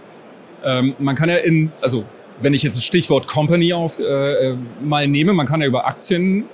Ähm, 0.64 0.94
man 0.98 1.14
kann 1.14 1.28
ja 1.28 1.36
in, 1.36 1.72
also 1.80 2.04
wenn 2.40 2.54
ich 2.54 2.62
jetzt 2.62 2.76
das 2.76 2.84
Stichwort 2.84 3.26
Company 3.26 3.72
auf, 3.72 3.98
äh, 3.98 4.02
äh 4.02 4.56
mal 4.82 5.06
nehme, 5.06 5.32
man 5.32 5.46
kann 5.46 5.60
ja 5.60 5.66
über 5.66 5.86
Aktien 5.86 6.44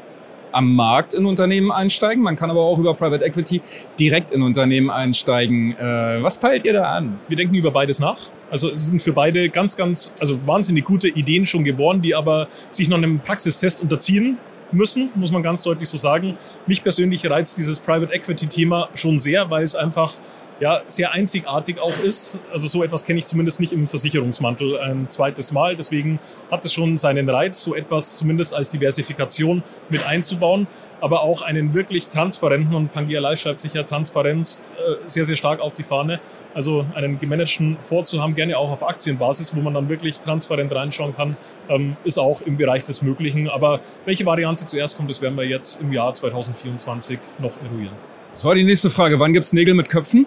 am 0.53 0.75
Markt 0.75 1.15
in 1.15 1.27
Unternehmen 1.27 1.71
einsteigen. 1.71 2.23
Man 2.23 2.37
kann 2.37 2.51
aber 2.51 2.63
auch 2.63 2.79
über 2.79 2.95
Private 2.95 3.25
Equity 3.25 3.61
direkt 3.99 4.33
in 4.33 4.43
Unternehmen 4.43 4.91
einsteigen. 4.91 5.77
Äh, 5.79 6.23
was 6.23 6.39
peilt 6.39 6.65
ihr 6.65 6.73
da 6.73 6.85
an? 6.85 7.19
Wir 7.29 7.37
denken 7.37 7.55
über 7.55 7.71
beides 7.71 8.01
nach. 8.01 8.19
Also 8.51 8.71
es 8.71 8.87
sind 8.89 9.01
für 9.01 9.13
beide 9.13 9.49
ganz, 9.49 9.77
ganz, 9.77 10.13
also 10.19 10.39
wahnsinnig 10.47 10.85
gute 10.85 11.09
Ideen 11.09 11.47
schon 11.47 11.65
geboren, 11.65 12.03
die 12.03 12.15
aber 12.15 12.49
sich 12.71 12.89
noch 12.89 12.97
einem 12.97 13.21
Praxistest 13.21 13.81
unterziehen 13.81 14.39
müssen, 14.73 15.11
muss 15.15 15.31
man 15.33 15.43
ganz 15.43 15.63
deutlich 15.63 15.89
so 15.89 15.97
sagen. 15.97 16.37
Mich 16.67 16.83
persönlich 16.83 17.29
reizt 17.29 17.59
dieses 17.59 17.81
Private 17.81 18.13
Equity 18.13 18.47
Thema 18.47 18.89
schon 18.95 19.19
sehr, 19.19 19.51
weil 19.51 19.65
es 19.65 19.75
einfach 19.75 20.15
ja, 20.61 20.83
sehr 20.89 21.13
einzigartig 21.13 21.81
auch 21.81 21.99
ist. 21.99 22.39
Also 22.53 22.69
so 22.69 22.85
etwas 22.85 23.05
kenne 23.05 23.19
ich 23.19 23.25
zumindest 23.25 23.61
nicht 23.61 23.73
im 23.73 23.87
Versicherungsmantel 23.87 24.79
ein 24.79 25.09
zweites 25.09 25.53
Mal. 25.53 25.75
Deswegen 25.75 26.21
hat 26.51 26.65
es 26.67 26.75
schon 26.75 26.99
seinen 26.99 27.29
Reiz, 27.29 27.63
so 27.63 27.75
etwas 27.75 28.17
zumindest 28.17 28.55
als 28.55 28.71
Diversifikation 28.71 29.63
mit 29.89 30.07
einzubauen, 30.07 30.67
aber 31.01 31.23
auch 31.23 31.41
einen 31.41 31.73
wirklich 31.73 32.09
transparenten 32.09 32.75
und 32.75 32.93
Pangea 32.93 33.21
Live 33.21 33.41
schreibt 33.41 33.59
sich 33.59 33.73
ja 33.73 33.85
Transparenz 33.85 34.75
äh, 34.77 35.09
sehr, 35.09 35.25
sehr 35.25 35.37
stark 35.37 35.61
auf 35.61 35.73
die 35.73 35.83
Fahne. 35.83 36.21
Also 36.53 36.85
einen 36.95 37.19
gemanagten 37.19 37.81
Fonds 37.81 38.11
zu 38.11 38.23
haben, 38.23 38.35
gerne 38.35 38.59
auch 38.59 38.71
auf 38.71 38.87
Aktienbasis, 38.87 39.57
wo 39.57 39.61
man 39.61 39.73
dann 39.73 39.89
wirklich 39.89 40.21
transparent 40.21 40.75
reinschauen 40.75 41.17
kann, 41.17 41.39
ähm, 41.71 41.97
ist 42.05 42.19
auch 42.19 42.43
im 42.43 42.59
Bereich 42.59 42.85
des 42.85 43.01
Möglichen. 43.01 43.49
Aber 43.49 43.81
welche 44.05 44.27
Variante 44.27 44.67
zuerst 44.67 44.99
kommt, 44.99 45.09
das 45.09 45.23
werden 45.23 45.37
wir 45.37 45.45
jetzt 45.45 45.81
im 45.81 45.91
Jahr 45.91 46.13
2024 46.13 47.19
noch 47.39 47.57
eruieren. 47.63 47.97
Das 48.33 48.45
war 48.45 48.55
die 48.55 48.65
nächste 48.65 48.91
Frage. 48.91 49.19
Wann 49.19 49.33
gibt 49.33 49.45
es 49.45 49.53
Nägel 49.53 49.75
mit 49.75 49.89
Köpfen? 49.89 50.27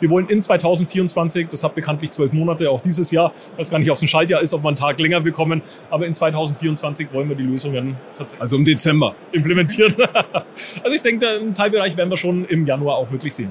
Wir 0.00 0.10
wollen 0.10 0.28
in 0.28 0.40
2024, 0.40 1.48
das 1.48 1.62
hat 1.62 1.74
bekanntlich 1.74 2.10
zwölf 2.10 2.32
Monate, 2.32 2.70
auch 2.70 2.80
dieses 2.80 3.10
Jahr, 3.10 3.32
ich 3.52 3.58
weiß 3.58 3.70
gar 3.70 3.78
nicht, 3.78 3.90
ob 3.90 3.96
es 3.96 4.02
ein 4.02 4.08
Schaltjahr 4.08 4.40
ist, 4.40 4.54
ob 4.54 4.62
wir 4.62 4.68
einen 4.68 4.76
Tag 4.76 4.98
länger 4.98 5.20
bekommen, 5.20 5.62
aber 5.90 6.06
in 6.06 6.14
2024 6.14 7.12
wollen 7.12 7.28
wir 7.28 7.36
die 7.36 7.42
Lösungen 7.42 7.96
tatsächlich. 8.14 8.40
Also 8.40 8.56
im 8.56 8.64
Dezember. 8.64 9.14
Implementieren. 9.32 9.94
also 10.82 10.94
ich 10.94 11.02
denke, 11.02 11.28
einen 11.28 11.54
Teilbereich 11.54 11.96
werden 11.96 12.10
wir 12.10 12.16
schon 12.16 12.46
im 12.46 12.66
Januar 12.66 12.96
auch 12.96 13.10
wirklich 13.10 13.34
sehen. 13.34 13.50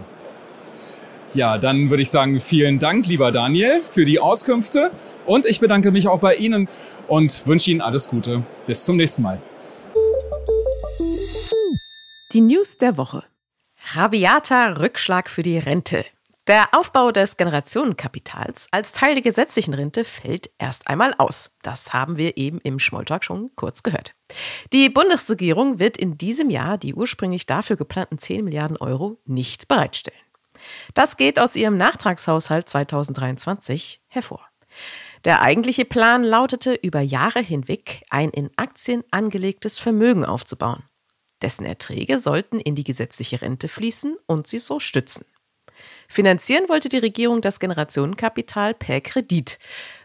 Ja, 1.36 1.60
dann 1.60 1.92
würde 1.92 2.02
ich 2.02 2.10
sagen, 2.10 2.40
vielen 2.40 2.80
Dank, 2.80 3.06
lieber 3.08 3.32
Daniel, 3.32 3.82
für 3.82 4.06
die 4.06 4.20
Auskünfte. 4.20 4.90
Und 5.28 5.46
ich 5.46 5.60
bedanke 5.60 5.92
mich 5.92 6.08
auch 6.08 6.20
bei 6.20 6.36
Ihnen 6.36 6.68
und 7.08 7.46
wünsche 7.46 7.70
Ihnen 7.70 7.82
alles 7.82 8.10
Gute. 8.10 8.44
Bis 8.66 8.84
zum 8.86 8.98
nächsten 8.98 9.22
Mal. 9.22 9.40
Die 12.34 12.42
News 12.42 12.78
der 12.78 12.98
Woche. 12.98 13.24
Rabiater 13.94 14.80
Rückschlag 14.80 15.30
für 15.30 15.44
die 15.44 15.58
Rente. 15.58 16.06
Der 16.50 16.74
Aufbau 16.74 17.12
des 17.12 17.38
Generationenkapitals 17.38 18.70
als 18.72 18.92
Teil 18.92 19.14
der 19.14 19.22
gesetzlichen 19.22 19.76
Rente 19.76 20.04
fällt 20.04 20.50
erst 20.58 20.88
einmal 20.88 21.14
aus. 21.20 21.52
Das 21.62 21.94
haben 21.94 22.18
wir 22.18 22.38
eben 22.38 22.60
im 22.62 22.80
Schmolltalk 22.80 23.24
schon 23.24 23.52
kurz 23.56 23.84
gehört. 23.84 24.16
Die 24.74 24.90
Bundesregierung 24.90 25.78
wird 25.78 25.96
in 25.96 26.18
diesem 26.18 26.50
Jahr 26.50 26.80
die 26.80 26.96
ursprünglich 26.96 27.46
dafür 27.46 27.76
geplanten 27.76 28.18
10 28.18 28.44
Milliarden 28.44 28.78
Euro 28.78 29.20
nicht 29.26 29.68
bereitstellen. 29.68 30.20
Das 30.96 31.18
geht 31.18 31.40
aus 31.40 31.56
ihrem 31.56 31.78
Nachtragshaushalt 31.78 32.68
2023 32.68 34.02
hervor. 34.08 34.42
Der 35.26 35.44
eigentliche 35.44 35.86
Plan 35.86 36.24
lautete, 36.24 36.74
über 36.74 37.02
Jahre 37.02 37.42
hinweg 37.42 38.04
ein 38.10 38.32
in 38.32 38.50
Aktien 38.56 39.04
angelegtes 39.12 39.78
Vermögen 39.78 40.26
aufzubauen. 40.26 40.82
Dessen 41.44 41.68
Erträge 41.68 42.18
sollten 42.18 42.60
in 42.60 42.74
die 42.74 42.84
gesetzliche 42.84 43.44
Rente 43.44 43.68
fließen 43.68 44.18
und 44.26 44.48
sie 44.48 44.58
so 44.58 44.80
stützen. 44.80 45.26
Finanzieren 46.12 46.68
wollte 46.68 46.90
die 46.90 46.98
Regierung 46.98 47.42
das 47.42 47.60
Generationenkapital 47.60 48.74
per 48.74 49.00
Kredit, 49.00 49.60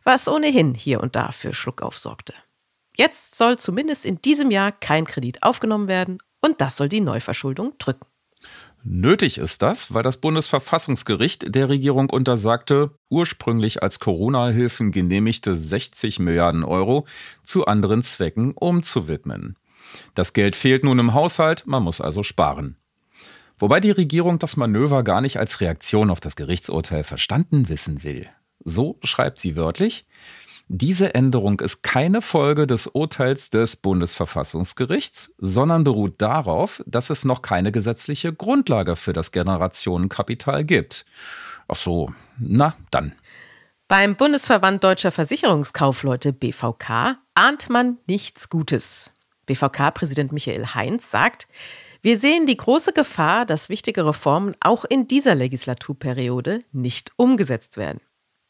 was 0.05 0.29
ohnehin 0.29 0.75
hier 0.75 1.01
und 1.01 1.17
da 1.17 1.33
für 1.33 1.55
Schluckauf 1.55 1.99
sorgte. 1.99 2.35
Jetzt 2.95 3.37
soll 3.37 3.59
zumindest 3.59 4.05
in 4.05 4.21
diesem 4.21 4.51
Jahr 4.51 4.71
kein 4.71 5.07
Kredit 5.07 5.43
aufgenommen 5.43 5.88
werden 5.88 6.19
und 6.43 6.61
das 6.61 6.77
soll 6.77 6.90
die 6.90 7.01
Neuverschuldung 7.01 7.73
drücken. 7.79 8.07
Nötig 8.83 9.38
ist 9.38 9.62
das, 9.62 9.95
weil 9.95 10.03
das 10.03 10.19
Bundesverfassungsgericht 10.19 11.55
der 11.55 11.71
Regierung 11.71 12.11
untersagte, 12.11 12.90
ursprünglich 13.09 13.83
als 13.83 13.99
Corona-Hilfen 13.99 14.93
genehmigte 14.93 15.57
60 15.57 16.19
Milliarden 16.19 16.64
Euro 16.64 17.07
zu 17.45 17.64
anderen 17.64 18.03
Zwecken 18.03 18.53
umzuwidmen. 18.53 19.57
Das 20.14 20.35
Geld 20.35 20.55
fehlt 20.55 20.85
nun 20.85 20.99
im 20.99 21.14
Haushalt, 21.14 21.67
man 21.67 21.83
muss 21.83 22.03
also 22.03 22.23
sparen. 22.23 22.77
Wobei 23.59 23.81
die 23.81 23.90
Regierung 23.90 24.38
das 24.38 24.57
Manöver 24.57 25.03
gar 25.05 25.21
nicht 25.21 25.38
als 25.38 25.61
Reaktion 25.61 26.11
auf 26.11 26.21
das 26.21 26.37
Gerichtsurteil 26.37 27.05
verstanden 27.05 27.69
wissen 27.69 28.03
will. 28.03 28.29
So 28.64 28.99
schreibt 29.03 29.40
sie 29.40 29.57
wörtlich, 29.57 30.07
diese 30.69 31.14
Änderung 31.14 31.61
ist 31.61 31.83
keine 31.83 32.23
Folge 32.23 32.67
des 32.67 32.87
Urteils 32.87 33.51
des 33.51 33.77
Bundesverfassungsgerichts, 33.77 35.31
sondern 35.37 35.85
beruht 35.85 36.23
darauf, 36.23 36.83
dass 36.87 37.11
es 37.11 37.27
noch 37.27 37.43
keine 37.43 37.71
gesetzliche 37.71 38.33
Grundlage 38.33 38.97
für 38.97 39.12
das 39.12 39.31
Generationenkapital 39.31 40.64
gibt. 40.64 41.05
Ach 41.69 41.77
so, 41.77 42.12
na 42.38 42.75
dann. 42.90 43.12
Beim 43.88 44.17
Bundesverband 44.17 44.83
Deutscher 44.83 45.12
Versicherungskaufleute 45.12 46.33
BVK 46.33 47.19
ahnt 47.35 47.69
man 47.69 47.99
nichts 48.07 48.49
Gutes. 48.49 49.12
BVK-Präsident 49.45 50.33
Michael 50.33 50.69
Heinz 50.75 51.11
sagt, 51.11 51.47
wir 52.05 52.19
sehen 52.19 52.45
die 52.45 52.59
große 52.59 52.93
Gefahr, 52.93 53.47
dass 53.47 53.71
wichtige 53.71 54.05
Reformen 54.05 54.55
auch 54.61 54.85
in 54.85 55.09
dieser 55.09 55.35
Legislaturperiode 55.35 56.59
nicht 56.71 57.12
umgesetzt 57.17 57.79
werden. 57.79 58.03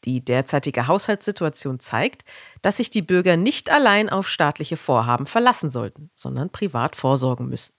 Die 0.03 0.25
derzeitige 0.25 0.87
Haushaltssituation 0.87 1.79
zeigt, 1.79 2.25
dass 2.61 2.75
sich 2.75 2.89
die 2.89 3.01
Bürger 3.01 3.37
nicht 3.37 3.71
allein 3.71 4.09
auf 4.09 4.27
staatliche 4.27 4.75
Vorhaben 4.75 5.25
verlassen 5.25 5.69
sollten, 5.69 6.09
sondern 6.15 6.49
privat 6.49 6.97
vorsorgen 6.97 7.47
müssen. 7.47 7.75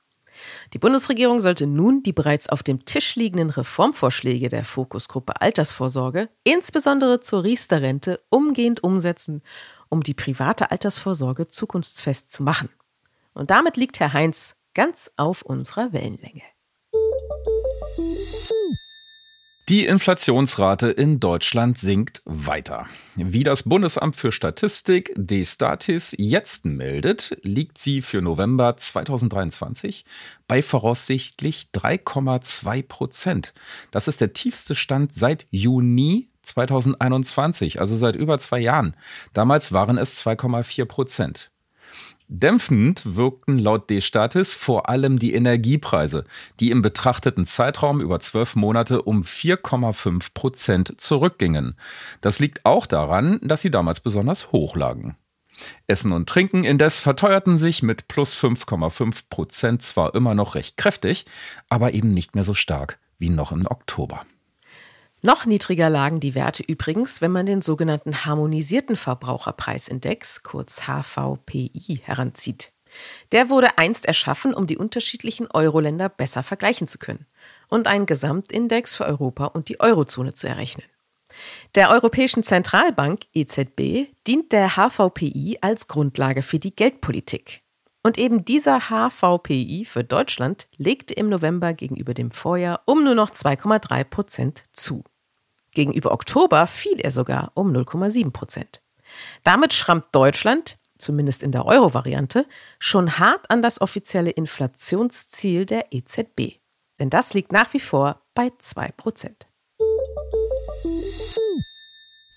Die 0.72 0.78
Bundesregierung 0.78 1.42
sollte 1.42 1.66
nun 1.66 2.02
die 2.02 2.14
bereits 2.14 2.48
auf 2.48 2.62
dem 2.62 2.86
Tisch 2.86 3.14
liegenden 3.14 3.50
Reformvorschläge 3.50 4.48
der 4.48 4.64
Fokusgruppe 4.64 5.42
Altersvorsorge, 5.42 6.30
insbesondere 6.42 7.20
zur 7.20 7.44
Riester-Rente, 7.44 8.22
umgehend 8.30 8.82
umsetzen, 8.82 9.42
um 9.90 10.02
die 10.02 10.14
private 10.14 10.70
Altersvorsorge 10.70 11.48
zukunftsfest 11.48 12.32
zu 12.32 12.42
machen. 12.42 12.70
Und 13.34 13.50
damit 13.50 13.76
liegt 13.76 14.00
Herr 14.00 14.14
Heinz 14.14 14.55
ganz 14.76 15.10
auf 15.16 15.40
unserer 15.40 15.94
Wellenlänge. 15.94 16.42
Die 19.70 19.86
Inflationsrate 19.86 20.88
in 20.88 21.18
Deutschland 21.18 21.78
sinkt 21.78 22.20
weiter. 22.26 22.86
Wie 23.16 23.42
das 23.42 23.62
Bundesamt 23.62 24.14
für 24.14 24.30
Statistik 24.30 25.12
Destatis 25.16 26.14
jetzt 26.18 26.66
meldet, 26.66 27.38
liegt 27.42 27.78
sie 27.78 28.02
für 28.02 28.20
November 28.20 28.76
2023 28.76 30.04
bei 30.46 30.60
voraussichtlich 30.60 31.70
3,2 31.74 32.86
Prozent. 32.86 33.54
Das 33.92 34.08
ist 34.08 34.20
der 34.20 34.34
tiefste 34.34 34.74
Stand 34.74 35.10
seit 35.10 35.46
Juni 35.50 36.28
2021, 36.42 37.80
also 37.80 37.96
seit 37.96 38.14
über 38.14 38.38
zwei 38.38 38.60
Jahren. 38.60 38.94
Damals 39.32 39.72
waren 39.72 39.96
es 39.96 40.22
2,4 40.24 40.84
Prozent. 40.84 41.50
Dämpfend 42.28 43.14
wirkten 43.16 43.58
laut 43.58 43.88
D-Statis 43.88 44.52
vor 44.52 44.88
allem 44.88 45.20
die 45.20 45.32
Energiepreise, 45.34 46.24
die 46.58 46.72
im 46.72 46.82
betrachteten 46.82 47.46
Zeitraum 47.46 48.00
über 48.00 48.18
zwölf 48.18 48.56
Monate 48.56 49.02
um 49.02 49.22
4,5 49.22 50.34
Prozent 50.34 51.00
zurückgingen. 51.00 51.76
Das 52.20 52.40
liegt 52.40 52.66
auch 52.66 52.86
daran, 52.86 53.38
dass 53.42 53.60
sie 53.60 53.70
damals 53.70 54.00
besonders 54.00 54.50
hoch 54.50 54.74
lagen. 54.74 55.16
Essen 55.86 56.12
und 56.12 56.28
Trinken 56.28 56.64
indes 56.64 57.00
verteuerten 57.00 57.58
sich 57.58 57.82
mit 57.82 58.08
plus 58.08 58.36
5,5 58.36 59.22
Prozent 59.30 59.82
zwar 59.82 60.14
immer 60.14 60.34
noch 60.34 60.56
recht 60.56 60.76
kräftig, 60.76 61.26
aber 61.68 61.94
eben 61.94 62.12
nicht 62.12 62.34
mehr 62.34 62.44
so 62.44 62.54
stark 62.54 62.98
wie 63.18 63.30
noch 63.30 63.52
im 63.52 63.66
Oktober. 63.66 64.26
Noch 65.22 65.46
niedriger 65.46 65.90
lagen 65.90 66.20
die 66.20 66.34
Werte 66.34 66.62
übrigens, 66.62 67.20
wenn 67.20 67.32
man 67.32 67.46
den 67.46 67.62
sogenannten 67.62 68.24
harmonisierten 68.24 68.96
Verbraucherpreisindex, 68.96 70.42
kurz 70.42 70.82
HVPI, 70.82 72.00
heranzieht. 72.04 72.72
Der 73.32 73.50
wurde 73.50 73.78
einst 73.78 74.06
erschaffen, 74.06 74.54
um 74.54 74.66
die 74.66 74.78
unterschiedlichen 74.78 75.48
Euro-Länder 75.50 76.08
besser 76.08 76.42
vergleichen 76.42 76.86
zu 76.86 76.98
können 76.98 77.26
und 77.68 77.86
einen 77.86 78.06
Gesamtindex 78.06 78.94
für 78.94 79.04
Europa 79.04 79.46
und 79.46 79.68
die 79.68 79.80
Eurozone 79.80 80.34
zu 80.34 80.46
errechnen. 80.46 80.86
Der 81.74 81.90
Europäischen 81.90 82.42
Zentralbank 82.42 83.26
EZB 83.34 84.08
dient 84.26 84.52
der 84.52 84.76
HVPI 84.76 85.58
als 85.60 85.88
Grundlage 85.88 86.42
für 86.42 86.58
die 86.58 86.74
Geldpolitik. 86.74 87.62
Und 88.06 88.18
eben 88.18 88.44
dieser 88.44 88.82
HVPI 88.82 89.84
für 89.84 90.04
Deutschland 90.04 90.68
legte 90.76 91.12
im 91.12 91.28
November 91.28 91.74
gegenüber 91.74 92.14
dem 92.14 92.30
Vorjahr 92.30 92.82
um 92.84 93.02
nur 93.02 93.16
noch 93.16 93.30
2,3 93.32 94.04
Prozent 94.04 94.62
zu. 94.72 95.02
Gegenüber 95.72 96.12
Oktober 96.12 96.68
fiel 96.68 97.00
er 97.00 97.10
sogar 97.10 97.50
um 97.54 97.72
0,7 97.72 98.30
Prozent. 98.30 98.80
Damit 99.42 99.74
schrammt 99.74 100.06
Deutschland, 100.12 100.78
zumindest 100.98 101.42
in 101.42 101.50
der 101.50 101.66
Euro-Variante, 101.66 102.46
schon 102.78 103.18
hart 103.18 103.50
an 103.50 103.60
das 103.60 103.80
offizielle 103.80 104.30
Inflationsziel 104.30 105.66
der 105.66 105.86
EZB. 105.92 106.60
Denn 107.00 107.10
das 107.10 107.34
liegt 107.34 107.50
nach 107.50 107.72
wie 107.72 107.80
vor 107.80 108.22
bei 108.36 108.52
2 108.56 108.92
Prozent. 108.92 109.48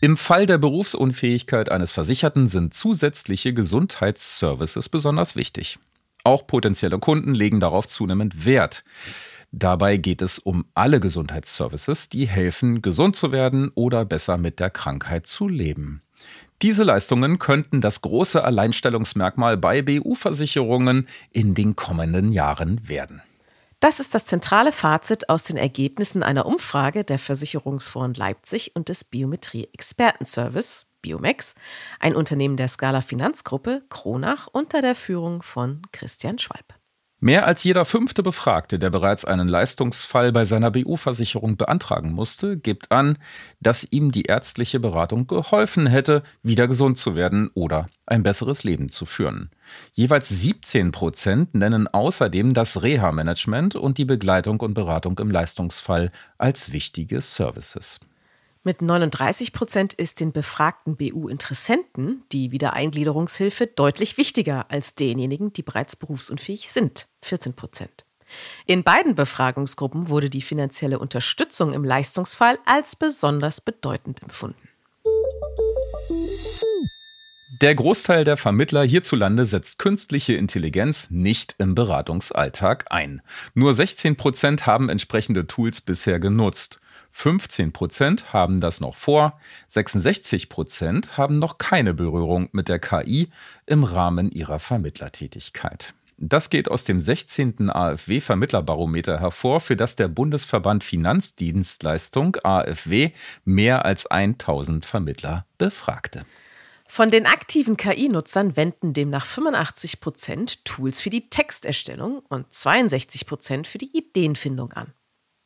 Im 0.01 0.15
Fall 0.15 0.45
der 0.45 0.57
Berufsunfähigkeit 0.57 1.69
eines 1.69 1.91
Versicherten 1.91 2.47
sind 2.47 2.73
zusätzliche 2.73 3.53
Gesundheitsservices 3.53 4.88
besonders 4.88 5.35
wichtig. 5.35 5.77
Auch 6.23 6.47
potenzielle 6.47 6.99
Kunden 6.99 7.33
legen 7.33 7.59
darauf 7.59 7.85
zunehmend 7.85 8.45
Wert. 8.45 8.85
Dabei 9.51 9.97
geht 9.97 10.21
es 10.21 10.39
um 10.39 10.65
alle 10.73 11.01
Gesundheitsservices, 11.01 12.07
die 12.07 12.27
helfen, 12.27 12.81
gesund 12.81 13.17
zu 13.17 13.33
werden 13.33 13.71
oder 13.75 14.05
besser 14.05 14.38
mit 14.38 14.62
der 14.62 14.69
Krankheit 14.69 15.27
zu 15.27 15.49
leben. 15.49 16.01
Diese 16.62 16.85
Leistungen 16.85 17.38
könnten 17.38 17.81
das 17.81 18.01
große 18.01 18.41
Alleinstellungsmerkmal 18.41 19.57
bei 19.57 19.81
BU-Versicherungen 19.81 21.07
in 21.31 21.55
den 21.55 21.75
kommenden 21.75 22.31
Jahren 22.31 22.88
werden. 22.88 23.21
Das 23.80 24.02
ist 24.02 24.13
das 24.13 24.26
zentrale 24.26 24.74
Fazit 24.74 25.30
aus 25.30 25.44
den 25.44 25.56
Ergebnissen 25.56 26.22
einer 26.22 26.46
Umfrage 26.46 27.06
der 27.06 27.18
Versicherungsfonds 27.18 28.20
Leipzig 28.20 28.76
und 28.76 28.89
des 28.89 29.06
Biometrie-Expertenservice, 29.06 30.86
Biomex, 31.02 31.56
ein 32.00 32.13
Unternehmen 32.13 32.58
der 32.58 32.68
Scala 32.68 33.00
Finanzgruppe, 33.02 33.84
Kronach, 33.89 34.48
unter 34.52 34.82
der 34.82 34.96
Führung 34.96 35.44
von 35.44 35.82
Christian 35.94 36.39
Schwalb. 36.39 36.79
Mehr 37.21 37.45
als 37.45 37.65
jeder 37.65 37.84
fünfte 37.84 38.23
Befragte, 38.23 38.79
der 38.79 38.89
bereits 38.89 39.25
einen 39.25 39.49
Leistungsfall 39.49 40.32
bei 40.32 40.45
seiner 40.45 40.71
BU-Versicherung 40.71 41.58
beantragen 41.58 42.13
musste, 42.13 42.55
gibt 42.55 42.93
an, 42.93 43.17
dass 43.60 43.86
ihm 43.91 44.13
die 44.13 44.23
ärztliche 44.23 44.79
Beratung 44.79 45.27
geholfen 45.27 45.86
hätte, 45.86 46.23
wieder 46.43 46.69
gesund 46.69 46.97
zu 46.97 47.15
werden 47.15 47.51
oder 47.55 47.88
ein 48.05 48.23
besseres 48.23 48.63
Leben 48.63 48.88
zu 48.88 49.05
führen. 49.05 49.49
Jeweils 49.91 50.29
17 50.29 50.91
Prozent 50.93 51.55
nennen 51.55 51.89
außerdem 51.89 52.53
das 52.53 52.84
Reha-Management 52.84 53.75
und 53.75 53.97
die 53.97 54.05
Begleitung 54.05 54.62
und 54.62 54.73
Beratung 54.73 55.19
im 55.19 55.29
Leistungsfall 55.29 56.12
als 56.38 56.71
wichtige 56.71 57.19
Services. 57.19 57.99
Mit 58.63 58.82
39 58.82 59.54
Prozent 59.54 59.93
ist 59.93 60.19
den 60.19 60.34
befragten 60.34 60.98
BU-Interessenten 60.98 62.24
die 62.34 62.52
Wiedereingliederungshilfe 62.52 63.67
deutlich 63.67 64.17
wichtiger 64.17 64.69
als 64.69 64.95
denjenigen, 64.95 65.54
die 65.54 65.63
bereits 65.63 65.95
berufsunfähig 65.95 66.69
sind, 66.69 67.08
14 67.22 67.54
Prozent. 67.54 68.06
In 68.65 68.84
beiden 68.84 69.15
Befragungsgruppen 69.15 70.10
wurde 70.10 70.30
die 70.30 70.41
finanzielle 70.41 71.00
Unterstützung 71.00 71.72
im 71.72 71.86
Leistungsfall 71.86 72.60
als 72.65 72.98
besonders 72.98 73.62
bedeutend 73.62 74.22
empfunden. 74.22 74.67
Der 77.62 77.76
Großteil 77.76 78.26
der 78.26 78.38
Vermittler 78.38 78.84
hierzulande 78.84 79.45
setzt 79.45 79.80
künstliche 79.80 80.34
Intelligenz 80.34 81.10
nicht 81.10 81.56
im 81.58 81.76
Beratungsalltag 81.76 82.86
ein. 82.89 83.22
Nur 83.54 83.74
16 83.74 84.17
Prozent 84.17 84.65
haben 84.65 84.89
entsprechende 84.89 85.48
Tools 85.48 85.82
bisher 85.82 86.19
genutzt. 86.19 86.80
15 87.12 87.74
Prozent 87.74 88.34
haben 88.34 88.62
das 88.62 88.80
noch 88.80 88.95
vor, 88.95 89.39
66 89.67 90.50
Prozent 90.50 91.17
haben 91.17 91.39
noch 91.39 91.58
keine 91.58 91.93
Berührung 91.93 92.50
mit 92.52 92.69
der 92.69 92.80
KI 92.80 93.30
im 93.65 93.84
Rahmen 93.84 94.32
ihrer 94.32 94.60
Vermittlertätigkeit. 94.60 95.93
Das 96.22 96.50
geht 96.50 96.69
aus 96.69 96.84
dem 96.84 97.00
16. 97.00 97.69
AfW-Vermittlerbarometer 97.69 99.22
hervor, 99.22 99.62
für 99.62 99.78
das 99.78 99.95
der 99.95 100.10
Bundesverband 100.10 100.84
Finanzdienstleistung 100.84 102.36
AfW 102.43 103.12
mehr 103.45 103.86
als 103.86 104.06
1000 104.06 104.86
Vermittler 104.86 105.45
befragte. 105.58 106.26
Von 106.91 107.10
den 107.10 107.26
aktiven 107.26 107.78
KI-Nutzern 107.78 108.58
wenden 108.58 108.93
demnach 108.93 109.26
85 109.26 110.02
Prozent 110.02 110.65
Tools 110.65 111.00
für 111.00 111.10
die 111.10 111.30
Texterstellung 111.30 112.19
und 112.28 112.52
62 112.52 113.26
Prozent 113.26 113.67
für 113.67 113.78
die 113.78 113.95
Ideenfindung 113.95 114.74
an. 114.74 114.91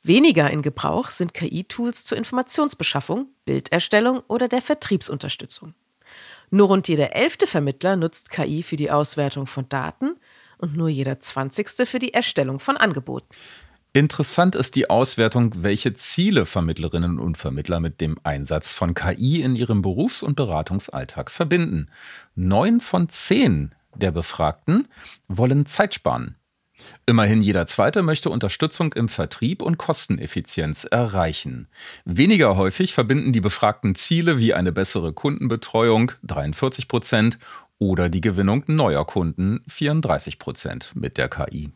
Weniger 0.06 0.52
in 0.52 0.62
Gebrauch 0.62 1.08
sind 1.08 1.34
KI-Tools 1.34 2.04
zur 2.04 2.18
Informationsbeschaffung, 2.18 3.28
Bilderstellung 3.46 4.22
oder 4.28 4.50
der 4.50 4.62
Vertriebsunterstützung. 4.62 5.74
Nur 6.50 6.68
rund 6.68 6.90
jeder 6.90 7.16
elfte 7.16 7.48
Vermittler 7.48 7.96
nutzt 7.96 8.30
KI 8.30 8.64
für 8.64 8.76
die 8.76 8.92
Auswertung 8.92 9.48
von 9.48 9.70
Daten 9.70 10.18
und 10.58 10.76
nur 10.76 10.90
jeder 10.90 11.22
zwanzigste 11.22 11.86
für 11.86 12.00
die 12.00 12.14
Erstellung 12.14 12.60
von 12.60 12.76
Angeboten. 12.76 13.28
Interessant 13.94 14.56
ist 14.56 14.76
die 14.76 14.90
Auswertung, 14.90 15.52
welche 15.64 15.94
Ziele 15.94 16.46
Vermittlerinnen 16.46 17.18
und 17.18 17.38
Vermittler 17.38 17.80
mit 17.80 18.02
dem 18.02 18.18
Einsatz 18.24 18.74
von 18.74 18.96
KI 18.96 19.42
in 19.42 19.56
ihrem 19.56 19.82
Berufs- 19.82 20.24
und 20.24 20.36
Beratungsalltag 20.36 21.32
verbinden. 21.32 21.90
Neun 22.36 22.82
von 22.82 23.08
zehn 23.08 23.74
der 23.96 24.12
Befragten 24.12 24.88
wollen 25.28 25.66
Zeit 25.66 25.94
sparen. 25.94 26.36
Immerhin 27.06 27.42
jeder 27.42 27.68
Zweite 27.68 28.02
möchte 28.02 28.30
Unterstützung 28.30 28.94
im 28.94 29.10
Vertrieb 29.10 29.62
und 29.62 29.78
Kosteneffizienz 29.78 30.86
erreichen. 30.86 31.68
Weniger 32.06 32.56
häufig 32.56 32.94
verbinden 32.94 33.34
die 33.34 33.42
Befragten 33.42 33.96
Ziele 33.96 34.40
wie 34.40 34.54
eine 34.54 34.72
bessere 34.72 35.12
Kundenbetreuung 35.12 36.14
43 36.24 36.88
Prozent 36.88 37.40
oder 37.78 38.08
die 38.08 38.22
Gewinnung 38.22 38.64
neuer 38.68 39.06
Kunden 39.06 39.62
34 39.68 40.40
Prozent 40.40 40.92
mit 40.96 41.18
der 41.18 41.28
KI. 41.28 41.72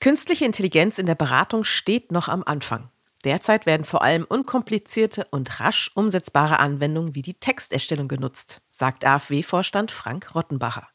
Künstliche 0.00 0.46
Intelligenz 0.46 0.98
in 0.98 1.06
der 1.06 1.14
Beratung 1.14 1.64
steht 1.64 2.10
noch 2.10 2.28
am 2.28 2.42
Anfang. 2.42 2.88
Derzeit 3.24 3.66
werden 3.66 3.84
vor 3.84 4.02
allem 4.02 4.24
unkomplizierte 4.24 5.26
und 5.30 5.60
rasch 5.60 5.90
umsetzbare 5.94 6.58
Anwendungen 6.58 7.14
wie 7.14 7.22
die 7.22 7.34
Texterstellung 7.34 8.08
genutzt, 8.08 8.62
sagt 8.70 9.04
AfW-Vorstand 9.04 9.90
Frank 9.90 10.34
Rottenbacher. 10.34 10.88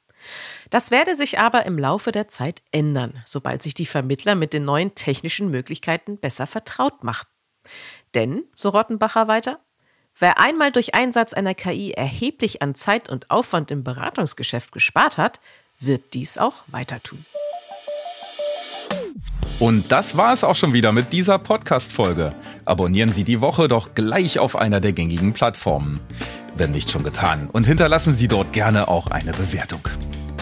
Das 0.69 0.91
werde 0.91 1.15
sich 1.15 1.39
aber 1.39 1.65
im 1.65 1.77
Laufe 1.77 2.11
der 2.11 2.27
Zeit 2.27 2.61
ändern, 2.71 3.21
sobald 3.25 3.61
sich 3.61 3.73
die 3.73 3.85
Vermittler 3.85 4.35
mit 4.35 4.53
den 4.53 4.65
neuen 4.65 4.95
technischen 4.95 5.49
Möglichkeiten 5.51 6.17
besser 6.17 6.47
vertraut 6.47 7.03
machen. 7.03 7.27
Denn, 8.15 8.43
so 8.55 8.69
Rottenbacher 8.69 9.27
weiter, 9.27 9.59
wer 10.17 10.39
einmal 10.39 10.71
durch 10.71 10.93
Einsatz 10.93 11.33
einer 11.33 11.55
KI 11.55 11.91
erheblich 11.91 12.61
an 12.61 12.75
Zeit 12.75 13.09
und 13.09 13.31
Aufwand 13.31 13.71
im 13.71 13.83
Beratungsgeschäft 13.83 14.71
gespart 14.71 15.17
hat, 15.17 15.39
wird 15.79 16.13
dies 16.13 16.37
auch 16.37 16.63
weiter 16.67 17.01
tun. 17.01 17.25
Und 19.61 19.91
das 19.91 20.17
war 20.17 20.33
es 20.33 20.43
auch 20.43 20.55
schon 20.55 20.73
wieder 20.73 20.91
mit 20.91 21.13
dieser 21.13 21.37
Podcast-Folge. 21.37 22.31
Abonnieren 22.65 23.11
Sie 23.11 23.23
die 23.23 23.41
Woche 23.41 23.67
doch 23.67 23.93
gleich 23.93 24.39
auf 24.39 24.55
einer 24.55 24.81
der 24.81 24.91
gängigen 24.91 25.33
Plattformen. 25.33 25.99
Wenn 26.57 26.71
nicht 26.71 26.89
schon 26.89 27.03
getan. 27.03 27.47
Und 27.47 27.67
hinterlassen 27.67 28.15
Sie 28.15 28.27
dort 28.27 28.53
gerne 28.53 28.87
auch 28.87 29.11
eine 29.11 29.33
Bewertung. 29.33 29.81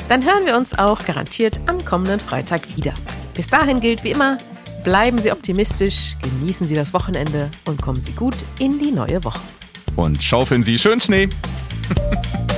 Dann 0.07 0.23
hören 0.23 0.45
wir 0.45 0.55
uns 0.55 0.73
auch 0.79 1.03
garantiert 1.03 1.59
am 1.65 1.83
kommenden 1.83 2.21
Freitag 2.21 2.61
wieder. 2.77 2.93
Bis 3.33 3.47
dahin 3.47 3.81
gilt 3.81 4.05
wie 4.05 4.11
immer, 4.11 4.37
bleiben 4.85 5.19
Sie 5.19 5.33
optimistisch, 5.33 6.15
genießen 6.21 6.65
Sie 6.65 6.75
das 6.75 6.93
Wochenende 6.93 7.51
und 7.65 7.81
kommen 7.81 7.99
Sie 7.99 8.13
gut 8.13 8.37
in 8.57 8.79
die 8.79 8.91
neue 8.91 9.21
Woche. 9.25 9.41
Und 9.97 10.23
schaufeln 10.23 10.63
Sie 10.63 10.79
schön 10.79 11.01
Schnee. 11.01 11.27